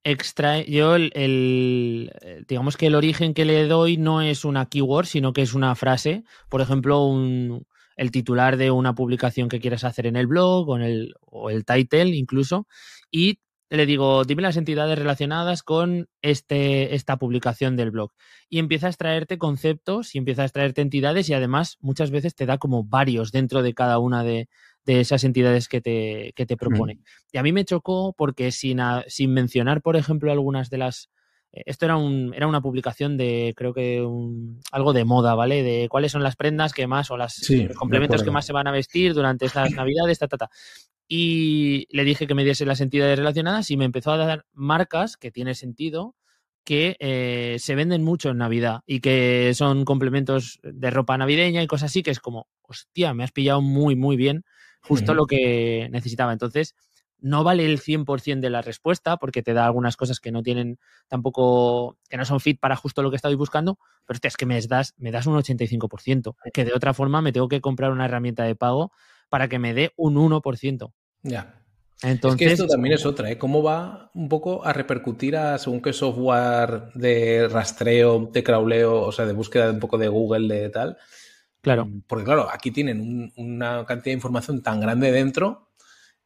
[0.04, 2.10] extrae, yo el,
[2.48, 5.74] digamos que el origen que le doy no es una keyword, sino que es una
[5.74, 7.66] frase, por ejemplo, un,
[7.96, 11.50] el titular de una publicación que quieres hacer en el blog o, en el, o
[11.50, 12.66] el title incluso,
[13.10, 18.12] y le digo, dime las entidades relacionadas con este, esta publicación del blog.
[18.48, 22.46] Y empieza a extraerte conceptos y empieza a extraerte entidades y además muchas veces te
[22.46, 24.48] da como varios dentro de cada una de,
[24.84, 27.00] de esas entidades que te, que te propone.
[27.32, 31.10] Y a mí me chocó porque sin, sin mencionar, por ejemplo, algunas de las...
[31.52, 35.64] Eh, esto era, un, era una publicación de, creo que un, algo de moda, ¿vale?
[35.64, 37.40] De cuáles son las prendas que más o las
[37.76, 40.50] complementos que más se van a vestir durante estas navidades, ta, ta, ta.
[41.08, 45.16] Y le dije que me diese las entidades relacionadas y me empezó a dar marcas
[45.16, 46.16] que tiene sentido,
[46.64, 51.68] que eh, se venden mucho en Navidad y que son complementos de ropa navideña y
[51.68, 54.44] cosas así, que es como, hostia, me has pillado muy, muy bien
[54.82, 56.32] justo lo que necesitaba.
[56.32, 56.74] Entonces,
[57.18, 60.78] no vale el 100% de la respuesta porque te da algunas cosas que no tienen
[61.08, 64.60] tampoco, que no son fit para justo lo que estoy buscando, pero es que me
[64.60, 68.44] das, me das un 85%, que de otra forma me tengo que comprar una herramienta
[68.44, 68.92] de pago
[69.28, 70.92] para que me dé un 1%.
[71.22, 71.62] Ya.
[72.02, 73.38] Entonces, es que esto también es otra, ¿eh?
[73.38, 79.12] ¿Cómo va un poco a repercutir a según qué software de rastreo, de crawleo, o
[79.12, 80.98] sea, de búsqueda un poco de Google, de tal?
[81.62, 81.86] Claro.
[81.86, 85.66] Mm, porque, claro, aquí tienen una cantidad de información tan grande dentro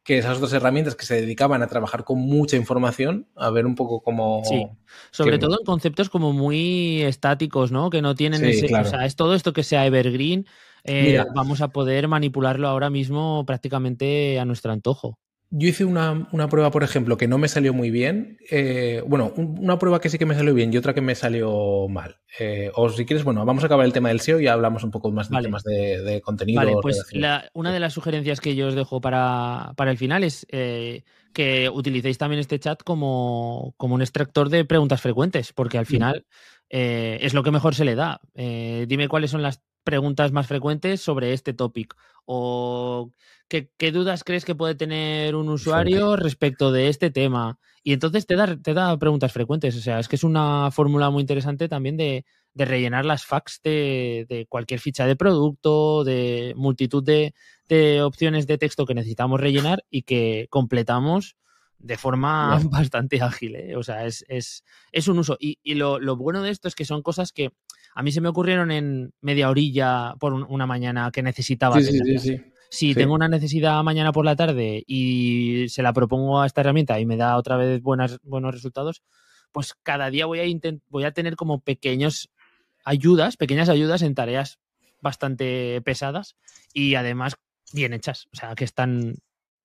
[0.03, 3.75] que esas otras herramientas que se dedicaban a trabajar con mucha información, a ver un
[3.75, 4.41] poco cómo.
[4.43, 4.65] Sí,
[5.11, 7.89] sobre todo en conceptos como muy estáticos, ¿no?
[7.89, 8.65] Que no tienen ese.
[8.75, 10.47] O sea, es todo esto que sea evergreen.
[10.83, 15.19] Eh, vamos a poder manipularlo ahora mismo prácticamente a nuestro antojo.
[15.53, 18.37] Yo hice una, prueba, por ejemplo, que no me salió muy bien.
[18.49, 21.89] Eh, bueno, una prueba que sí que me salió bien y otra que me salió
[21.89, 22.21] mal.
[22.39, 24.91] Eh, o si quieres, bueno, vamos a acabar el tema del SEO y hablamos un
[24.91, 26.57] poco más de temas de, contenido.
[26.57, 27.03] Vale, pues
[27.53, 32.17] una de las sugerencias que yo os dejo para, el final es eh, que utilicéis
[32.17, 36.25] también este chat como, como, un extractor de preguntas frecuentes, porque al final
[36.69, 38.21] es lo que mejor se le da.
[38.33, 43.11] dime cuáles son las preguntas más frecuentes sobre este topic o
[43.47, 47.59] ¿qué, dudas crees que puede tener un usuario respecto de este tema?
[47.83, 49.75] Y entonces te da, te da preguntas frecuentes.
[49.75, 54.45] O sea, es que es una fórmula muy interesante también de, rellenar las facts de,
[54.49, 57.33] cualquier ficha de producto, de multitud de,
[58.01, 61.37] opciones de texto que necesitamos rellenar y que completamos
[61.79, 63.55] de forma bastante ágil.
[63.55, 63.75] ¿eh?
[63.75, 64.63] O sea, es,
[65.07, 65.37] un uso.
[65.39, 67.51] Y, lo, bueno de esto es que son cosas que
[67.93, 71.81] a mí se me ocurrieron en media orilla por una mañana que necesitaba.
[71.81, 76.41] Sí, sí, sí, si tengo una necesidad mañana por la tarde y se la propongo
[76.41, 79.03] a esta herramienta y me da otra vez buenas, buenos resultados,
[79.51, 82.29] pues cada día voy a, voy a tener como pequeños
[82.85, 84.59] ayudas, pequeñas ayudas en tareas
[85.01, 86.37] bastante pesadas
[86.73, 87.35] y además
[87.73, 89.15] bien hechas, o sea, que están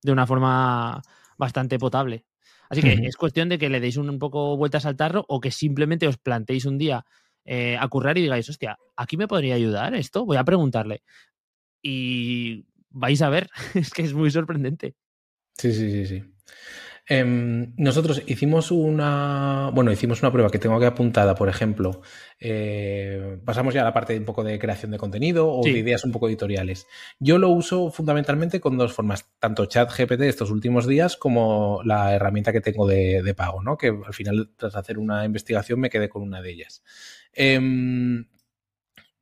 [0.03, 1.01] de una forma
[1.39, 2.25] bastante potable.
[2.69, 5.53] Así que es cuestión de que le deis un, poco vueltas al tarro o que
[5.53, 7.05] simplemente os planteéis un día
[7.47, 10.27] eh, a currar y digáis, hostia, ¿aquí me podría ayudar esto?
[10.27, 11.03] Voy a preguntarle.
[11.81, 14.95] Y vais a ver, es que es muy sorprendente.
[15.57, 16.25] Sí, sí, sí, sí.
[17.09, 22.03] Em, nosotros hicimos una, bueno, hicimos una prueba que tengo aquí apuntada, por ejemplo,
[22.41, 25.71] eh, pasamos ya a la parte de un poco de creación de contenido o de
[25.71, 26.89] ideas un poco editoriales.
[27.21, 32.53] Yo lo uso fundamentalmente con dos formas, tanto ChatGPT estos últimos días como la herramienta
[32.53, 33.77] que tengo de, pago, ¿no?
[33.79, 36.83] Que al final, tras hacer una investigación, me quedé con una de ellas.
[37.37, 38.27] Em,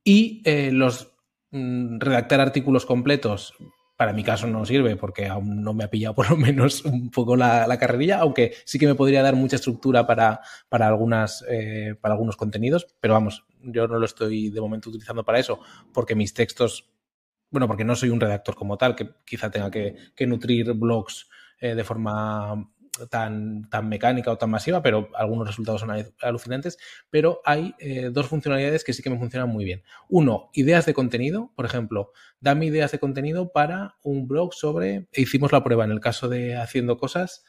[0.03, 1.15] y eh, los
[1.57, 3.53] Mm, redactar artículos completos,
[3.95, 7.09] para mi caso no sirve porque aún no me ha pillado por lo menos un
[7.11, 11.95] poco la, carrerilla, aunque sí que me podría dar mucha estructura para, para, algunas, eh,
[12.01, 15.61] para algunos contenidos, pero vamos, yo no lo estoy de momento utilizando para eso,
[15.93, 16.91] porque mis textos,
[17.49, 19.95] bueno, porque no soy un redactor como tal, que quizá tenga que,
[20.27, 21.29] nutrir blogs
[21.61, 22.69] eh, de forma
[23.09, 26.77] tan, tan mecánica o tan masiva, pero algunos resultados son alucinantes.
[27.09, 29.83] Pero hay eh, dos funcionalidades que sí que me funcionan muy bien.
[30.09, 31.51] Uno, ideas de contenido.
[31.55, 35.07] Por ejemplo, dame ideas de contenido para un blog sobre.
[35.13, 37.43] Hicimos la prueba en el caso de haciendo cosas,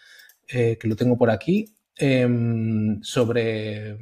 [0.48, 3.96] eh, que lo tengo por aquí, em, sobre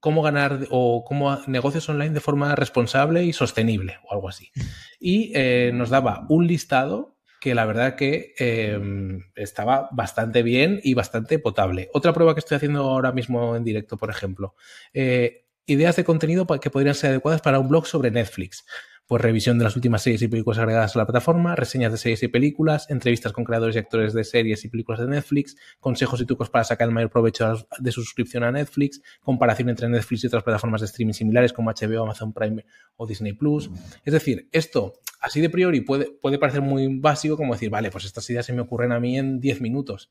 [0.00, 4.50] cómo ganar o cómo negocios online de forma responsable y sostenible o algo así.
[4.98, 10.94] Y eh, nos daba un listado que la verdad que em, estaba bastante bien y
[10.94, 11.88] bastante potable.
[11.92, 14.54] Otra prueba que estoy haciendo ahora mismo en directo, por ejemplo,
[14.92, 18.64] eh, ideas de contenido que podrían ser adecuadas para un blog sobre Netflix
[19.10, 22.22] pues revisión de las últimas series y películas agregadas a la plataforma, reseñas de series
[22.22, 26.26] y películas, entrevistas con creadores y actores de series y películas de Netflix, consejos y
[26.26, 30.28] trucos para sacar el mayor provecho de su suscripción a Netflix, comparación entre Netflix y
[30.28, 33.68] otras plataformas de streaming similares como HBO, Amazon Prime o Disney Plus.
[34.04, 38.04] Es decir, esto así de priori puede, puede parecer muy básico como decir, vale, pues
[38.04, 40.08] estas ideas se me ocurren a mí en 10 minutos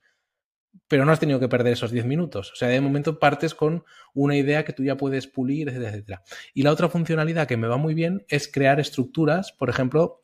[0.88, 2.52] pero no has tenido que perder esos 10 minutos.
[2.52, 6.24] O sea, de momento partes con una idea que tú ya puedes pulir, etcétera, etcétera.
[6.54, 10.24] Y la otra funcionalidad que me va muy bien es crear estructuras, por ejemplo,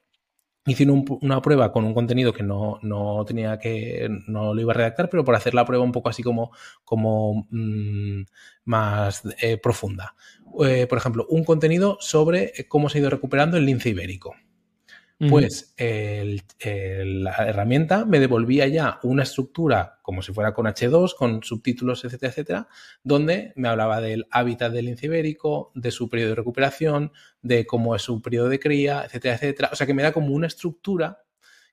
[0.66, 2.80] hice una prueba con un contenido que no,
[3.28, 6.24] tenía que, no lo iba a redactar, pero por hacer la prueba un poco así
[6.24, 6.52] como,
[6.84, 8.24] como mm,
[8.66, 10.16] más eh, profunda.
[10.66, 14.36] Eh, por ejemplo, un contenido sobre cómo se ha ido recuperando el lince ibérico.
[15.18, 22.04] Pues la herramienta me devolvía ya una estructura como si fuera con H2, con subtítulos,
[22.04, 22.68] etcétera, etcétera,
[23.02, 27.96] donde me hablaba del hábitat del lince ibérico, de su periodo de recuperación, de cómo
[27.96, 29.70] es su periodo de cría, etcétera, etcétera.
[29.72, 31.24] O sea que me da como una estructura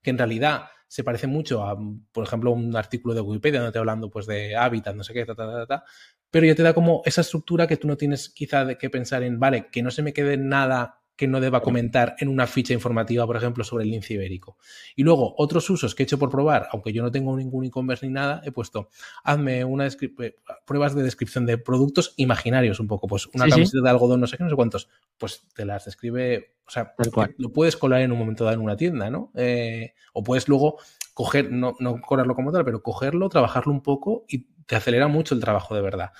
[0.02, 1.76] que en realidad se parece mucho a,
[2.12, 5.26] por ejemplo, un artículo de Wikipedia donde te hablando pues de hábitat, no sé qué,
[5.26, 5.84] ta,
[6.30, 9.22] pero ya te da como esa estructura que tú no tienes quizá de que pensar
[9.22, 12.74] en, vale, que no se me quede nada que no deba comentar en una ficha
[12.74, 14.56] informativa, por ejemplo, sobre el lince ibérico.
[14.96, 18.04] Y luego, otros usos que he hecho por probar, aunque yo no tengo ningún e-commerce
[18.04, 18.88] ni nada, he puesto,
[19.22, 20.34] hazme una eh,
[20.66, 24.36] pruebas de descripción de productos imaginarios un poco, pues una camiseta de algodón, no sé
[24.36, 26.92] qué, no sé cuántos, pues te las describe, o sea,
[27.38, 29.30] lo puedes colar en un momento dado en una tienda, ¿no?
[29.36, 30.80] Eh, o puedes luego
[31.14, 35.36] coger, no, no colarlo como tal, pero cogerlo, trabajarlo un poco y te acelera mucho
[35.36, 36.10] el trabajo de verdad.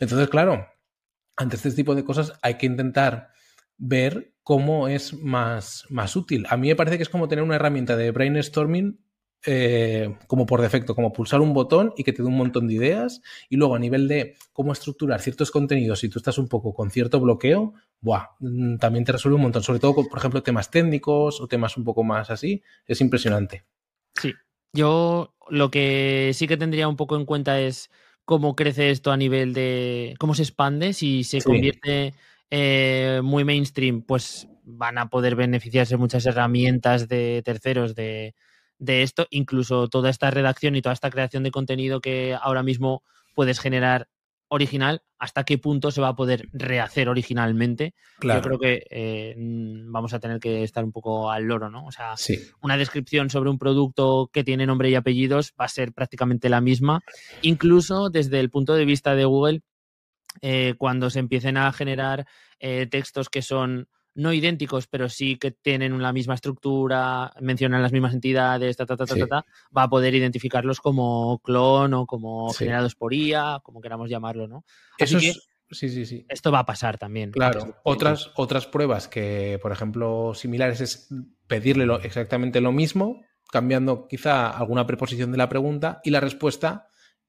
[0.00, 0.66] Entonces, claro,
[1.36, 3.30] ante este tipo de cosas hay que intentar
[3.78, 6.46] ver cómo es más, más útil.
[6.48, 8.98] A mí me parece que es como tener una herramienta de brainstorming
[9.44, 12.72] eh, como por defecto, como pulsar un botón y que te dé un montón de
[12.72, 13.20] ideas.
[13.50, 16.90] Y luego a nivel de cómo estructurar ciertos contenidos, si tú estás un poco con
[16.90, 19.62] cierto bloqueo, buah, mm, también te resuelve un montón.
[19.62, 22.62] Sobre todo, por ejemplo, temas técnicos o temas un poco más así.
[22.86, 23.66] Es impresionante.
[24.18, 24.32] Sí,
[24.72, 27.90] yo lo que sí que tendría un poco en cuenta es
[28.24, 32.14] cómo crece esto a nivel de cómo se expande, si se convierte
[32.50, 38.34] eh, muy mainstream, pues van a poder beneficiarse muchas herramientas de terceros de,
[38.78, 43.02] esto, incluso toda esta redacción y toda esta creación de contenido que ahora mismo
[43.34, 44.08] puedes generar
[44.50, 47.94] original, hasta qué punto se va a poder rehacer originalmente.
[48.22, 51.84] Yo creo que eh, vamos a tener que estar un poco al loro, ¿no?
[51.84, 52.14] O sea,
[52.62, 56.62] una descripción sobre un producto que tiene nombre y apellidos va a ser prácticamente la
[56.62, 57.00] misma,
[57.42, 59.62] incluso desde el punto de vista de Google
[60.40, 62.26] eh, cuando se empiecen a generar
[62.58, 67.92] eh, textos que son no idénticos, pero sí que tienen la misma estructura, mencionan las
[67.92, 69.46] mismas entidades, ta, ta, ta, ta,
[69.76, 74.64] va a poder identificarlos como clon o como generados por IA, como queramos llamarlo, ¿no?
[74.98, 75.48] Eso es...
[75.70, 76.24] Sí, sí, sí.
[76.28, 77.30] Esto va a pasar también.
[77.30, 77.76] Claro.
[77.84, 81.08] Otras, otras pruebas que, por ejemplo, similares es
[81.46, 83.22] pedirle exactamente lo mismo,
[83.52, 86.88] cambiando quizá alguna preposición de la pregunta y la respuesta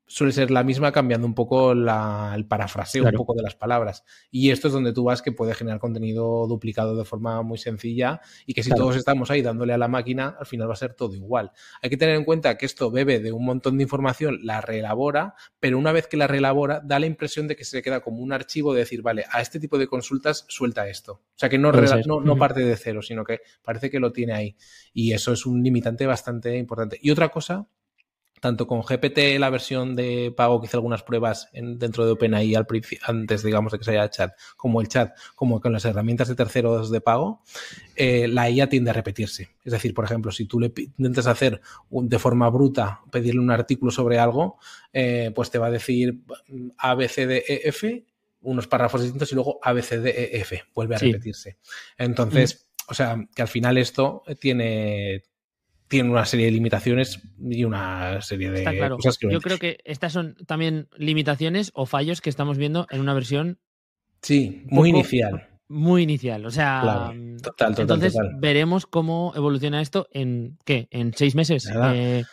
[0.10, 4.04] suele ser la misma cambiando un poco el parafraseo un poco de las palabras.
[4.32, 8.20] Y esto es donde tú vas que puede generar contenido duplicado de forma muy sencilla
[8.48, 10.96] y que si todos estamos ahí dándole a la máquina, al final va a ser
[10.96, 11.52] todo igual.
[11.82, 15.36] Hay que tener en cuenta que esto bebe de un montón de información, la reelabora,
[15.60, 18.34] pero una vez que la reelabora da la impresión de que se queda como un
[18.34, 21.14] archivo de decir, vale, a este tipo de consultas suelta esto.
[21.14, 24.34] O sea que no, no, no parte de cero, sino que parece que lo tiene
[24.34, 24.58] ahí.
[24.92, 26.98] Y eso es un limitante bastante importante.
[27.00, 27.68] Y otra cosa
[28.40, 32.68] tanto con GPT, la versión de pago que hice algunas pruebas dentro de OpenAI al
[33.04, 36.36] antes, digamos, de que se haya chat, como el chat, como con las herramientas de
[36.36, 37.42] terceros de pago,
[37.96, 39.50] eh, la IA tiende a repetirse.
[39.64, 43.92] Es decir, por ejemplo, si tú le intentas hacer de forma bruta, pedirle un artículo
[43.92, 44.58] sobre algo,
[44.94, 46.22] eh, pues te va a decir
[46.78, 48.06] A, B, C, D, E, F,
[48.42, 50.64] unos párrafos distintos y luego A, B, C, D, E, F.
[50.74, 51.58] Vuelve a repetirse.
[51.98, 55.24] Entonces, o sea, que al final esto tiene,
[55.90, 60.14] tiene una serie de limitaciones y una serie de cosas que Yo creo que estas
[60.14, 63.60] son también limitaciones o fallos que estamos viendo en una versión.
[64.22, 65.50] Sí, muy inicial.
[65.68, 66.46] Muy inicial.
[66.46, 67.12] O sea,
[67.44, 70.88] total, total, entonces veremos cómo evoluciona esto en ¿qué?
[70.92, 71.70] En seis meses.
[71.94, 72.24] Eh,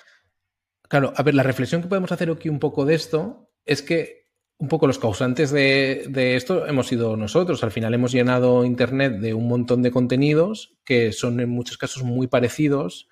[0.88, 4.26] Claro, a ver, la reflexión que podemos hacer aquí un poco de esto es que
[4.58, 7.62] un poco los causantes de, de, esto hemos sido nosotros.
[7.62, 12.04] Al final hemos llenado Internet de un montón de contenidos que son en muchos casos
[12.04, 13.08] muy parecidos,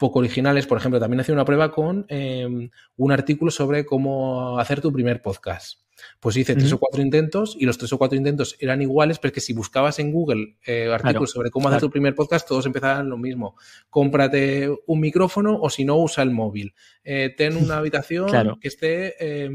[0.00, 0.66] poco originales.
[0.66, 5.22] Por ejemplo, también hacía una prueba con eh, un artículo sobre cómo hacer tu primer
[5.22, 5.78] podcast.
[6.20, 9.30] Pues hice tres o cuatro intentos y los tres o cuatro intentos eran iguales, pero
[9.30, 11.76] es que si buscabas en Google eh, artículos claro, sobre cómo claro.
[11.76, 13.56] hacer tu primer podcast, todos empezaban lo mismo.
[13.88, 16.74] Cómprate un micrófono o si no, usa el móvil.
[17.04, 18.58] Eh, ten una habitación claro.
[18.60, 19.50] que esté, eh,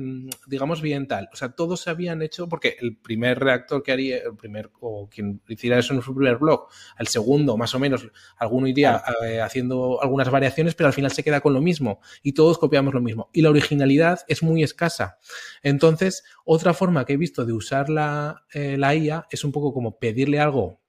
[0.47, 1.29] digamos, bien tal.
[1.31, 5.09] O sea, todos se habían hecho, porque el primer reactor que haría, el primer, o
[5.09, 6.67] quien hiciera eso en su primer blog,
[6.97, 11.23] al segundo, más o menos, alguno iría eh, haciendo algunas variaciones, pero al final se
[11.23, 13.29] queda con lo mismo y todos copiamos lo mismo.
[13.33, 15.19] Y la originalidad es muy escasa.
[15.61, 19.73] Entonces, otra forma que he visto de usar la, eh, la IA es un poco
[19.73, 20.79] como pedirle algo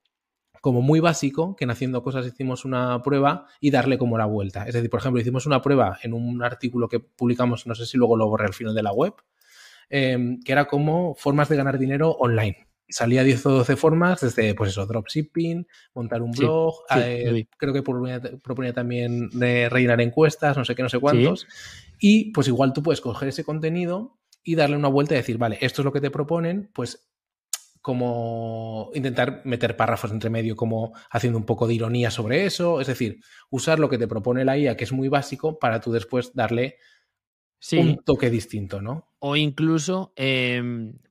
[0.67, 4.67] como muy básico, que en haciendo cosas hicimos una prueba y darle como la vuelta.
[4.67, 7.97] Es decir, por ejemplo, hicimos una prueba en un artículo que publicamos, no sé si
[7.97, 9.15] luego lo borré al final de la web,
[9.91, 12.67] eh, que era como formas de ganar dinero online.
[12.89, 17.73] Salía 10 o 12 formas, desde, pues eso, dropshipping, montar un blog, sí, eh, creo
[17.73, 21.41] que proponía, proponía, también de rellenar encuestas, no sé qué, no sé cuántos.
[21.41, 21.47] Sí.
[22.01, 24.16] Y pues igual tú puedes coger ese contenido
[24.47, 27.11] y darle una vuelta y decir, vale, esto es lo que te proponen, pues
[27.83, 32.87] como intentar meter párrafos entre medio, como haciendo un poco de ironía sobre eso, es
[32.87, 33.21] decir,
[33.51, 36.77] usar lo que te propone la IA, que es muy básico, para tú después darle
[37.59, 37.79] sí.
[37.79, 39.09] un toque distinto, ¿no?
[39.19, 40.63] O incluso eh,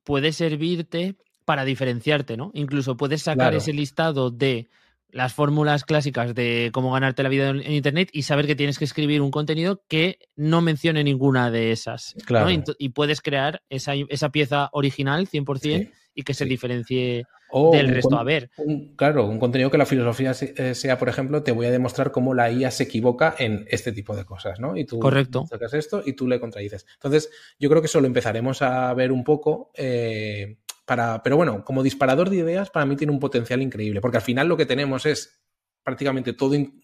[0.05, 2.51] puede servirte para diferenciarte, ¿no?
[2.53, 3.57] Incluso puedes sacar claro.
[3.57, 4.69] ese listado de
[5.15, 8.83] las fórmulas clásicas de cómo ganarte la vida en Internet y saber que tienes que
[8.83, 12.15] escribir un contenido que no mencione ninguna de esas.
[12.25, 12.47] Claro.
[12.47, 12.51] ¿no?
[12.51, 16.49] Y, y, puedes crear esa, esa, pieza original 100% sí, y que se sí.
[16.49, 17.25] diferencie
[17.71, 18.19] del resto.
[18.19, 18.49] A ver.
[18.57, 22.11] Un, claro, un contenido que la filosofía eh, sea, por ejemplo, te voy a demostrar
[22.11, 24.75] cómo la IA se equivoca en este tipo de cosas, ¿no?
[24.75, 25.45] Y tú Correcto.
[25.49, 26.85] sacas esto y tú le contradices.
[26.95, 29.71] Entonces, yo creo que eso lo empezaremos a ver un poco.
[29.75, 34.17] Eh, para, pero bueno, como disparador de ideas, para mí tiene un potencial increíble, porque
[34.17, 35.41] al final lo que tenemos es
[35.83, 36.81] prácticamente todo, in,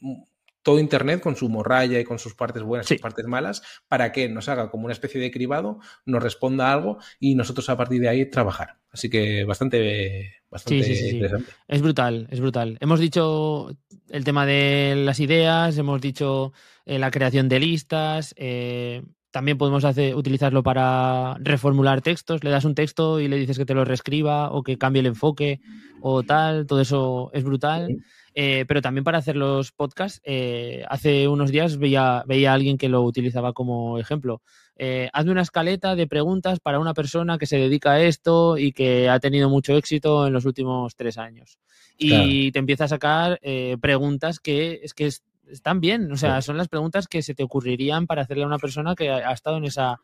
[0.63, 2.95] todo Internet con su morralla y con sus partes buenas sí.
[2.95, 6.71] y sus partes malas, para que nos haga como una especie de cribado, nos responda
[6.71, 8.77] algo y nosotros a partir de ahí trabajar.
[8.91, 11.51] Así que bastante, bastante sí, sí, interesante.
[11.67, 12.77] Es brutal, es brutal.
[12.81, 13.69] Hemos dicho
[14.09, 16.53] el tema de las ideas, hemos dicho
[16.85, 22.43] eh, la creación de listas, eh, también podemos hacer, utilizarlo para reformular textos.
[22.43, 25.07] Le das un texto y le dices que te lo reescriba o que cambie el
[25.07, 25.61] enfoque
[26.01, 26.67] o tal.
[26.67, 27.87] Todo eso es brutal.
[27.87, 27.97] Sí.
[28.33, 32.77] Eh, pero también para hacer los podcasts, eh, hace unos días veía, veía a alguien
[32.77, 34.41] que lo utilizaba como ejemplo.
[34.77, 38.71] Eh, hazme una escaleta de preguntas para una persona que se dedica a esto y
[38.71, 41.59] que ha tenido mucho éxito en los últimos tres años.
[41.97, 42.51] Y claro.
[42.53, 43.39] te empieza a sacar
[43.79, 47.43] preguntas que es que es, están bien, o sea, son las preguntas que se te
[47.43, 49.99] ocurrirían para hacerle a una persona que ha estado en esa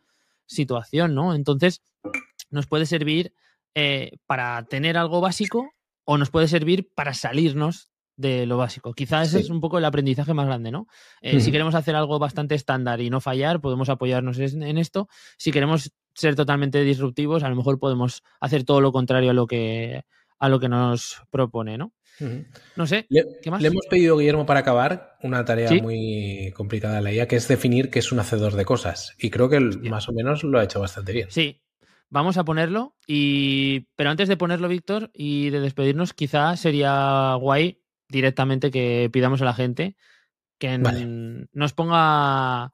[0.46, 1.34] situación, ¿no?
[1.34, 1.82] Entonces,
[2.50, 3.34] nos puede servir
[3.76, 5.72] eh, para tener algo básico
[6.06, 8.94] o nos puede servir para salirnos de lo básico.
[8.94, 9.44] Quizás ese sí.
[9.44, 10.88] es un poco el aprendizaje más grande, ¿no?
[11.22, 11.42] Eh, uh -huh.
[11.42, 15.08] Si queremos hacer algo bastante estándar y no fallar, podemos apoyarnos en esto.
[15.38, 19.46] Si queremos ser totalmente disruptivos, a lo mejor podemos hacer todo lo contrario a lo
[19.46, 20.04] que,
[20.40, 21.94] a lo que nos propone, ¿no?
[22.20, 22.46] Uh -huh.
[22.76, 23.62] No sé, le, ¿qué más?
[23.62, 25.82] Le hemos pedido, Guillermo, para acabar, una tarea ¿Sí?
[25.82, 29.16] muy complicada a la IA, que es definir qué es un hacedor de cosas.
[29.20, 31.28] Y creo que el, más o menos lo ha hecho bastante bien.
[31.30, 31.62] Sí,
[32.10, 32.96] vamos a ponerlo.
[33.06, 33.88] Y...
[33.96, 39.46] Pero antes de ponerlo, Víctor, y de despedirnos, quizá sería guay directamente que pidamos a
[39.46, 39.96] la gente
[40.60, 41.48] que vale.
[41.52, 42.74] nos ponga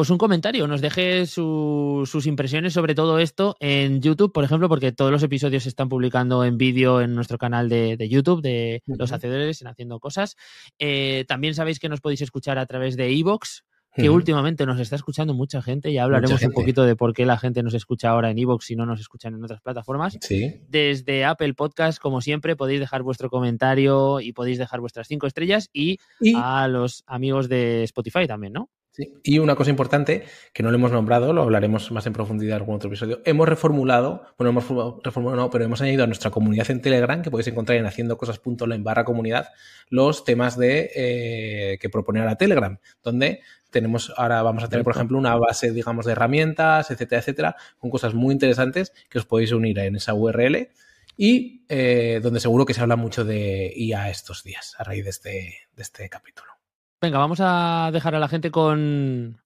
[0.00, 4.66] pues un comentario, nos deje su, sus impresiones sobre todo esto en YouTube, por ejemplo,
[4.66, 8.40] porque todos los episodios se están publicando en vídeo en nuestro canal de, de YouTube
[8.40, 8.98] de uh -huh.
[8.98, 10.36] los hacedores en Haciendo Cosas.
[10.78, 14.16] Eh, también sabéis que nos podéis escuchar a través de Evox, que uh -huh.
[14.16, 15.92] últimamente nos está escuchando mucha gente.
[15.92, 18.76] Ya hablaremos un poquito de por qué la gente nos escucha ahora en Evox y
[18.76, 20.16] no nos escuchan en otras plataformas.
[20.22, 20.62] Sí.
[20.66, 25.68] Desde Apple Podcast, como siempre, podéis dejar vuestro comentario y podéis dejar vuestras cinco estrellas
[25.74, 26.32] y, y...
[26.36, 28.70] a los amigos de Spotify también, ¿no?
[28.92, 29.14] Sí.
[29.22, 32.62] Y una cosa importante que no lo hemos nombrado, lo hablaremos más en profundidad en
[32.62, 33.20] algún otro episodio.
[33.24, 34.64] Hemos reformulado, bueno, hemos
[35.04, 38.82] reformulado, no, pero hemos añadido a nuestra comunidad en Telegram, que podéis encontrar en haciendocosas.online
[38.82, 39.48] barra comunidad,
[39.88, 44.94] los temas de eh, que propone ahora Telegram, donde tenemos ahora vamos a tener, por
[44.94, 49.52] ejemplo, una base, digamos, de herramientas, etcétera, etcétera, con cosas muy interesantes que os podéis
[49.52, 50.68] unir en esa URL
[51.16, 55.10] y eh, donde seguro que se habla mucho de IA estos días a raíz de
[55.10, 55.30] este,
[55.76, 56.59] de este capítulo.
[57.00, 59.40] Venga, vamos a dejar a la gente con,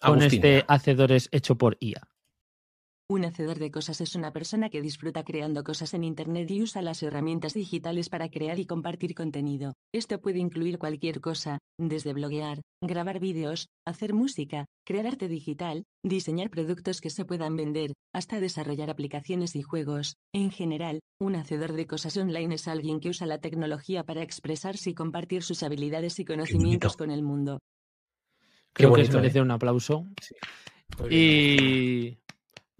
[0.00, 2.08] con este Hacedores hecho por IA.
[3.12, 6.80] Un hacedor de cosas es una persona que disfruta creando cosas en Internet y usa
[6.80, 9.74] las herramientas digitales para crear y compartir contenido.
[9.92, 16.48] Esto puede incluir cualquier cosa, desde bloguear, grabar vídeos, hacer música, crear arte digital, diseñar
[16.48, 20.16] productos que se puedan vender, hasta desarrollar aplicaciones y juegos.
[20.32, 24.88] En general, un hacedor de cosas online es alguien que usa la tecnología para expresarse
[24.88, 27.58] y compartir sus habilidades y conocimientos con el mundo.
[28.72, 29.42] Creo Qué que se merece ¿eh?
[29.42, 30.06] un aplauso.
[31.10, 32.18] Y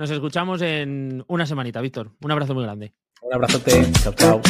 [0.03, 2.11] nos escuchamos en una semanita, Víctor.
[2.23, 2.93] Un abrazo muy grande.
[3.21, 3.87] Un abrazote.
[4.03, 4.41] Chao, chao.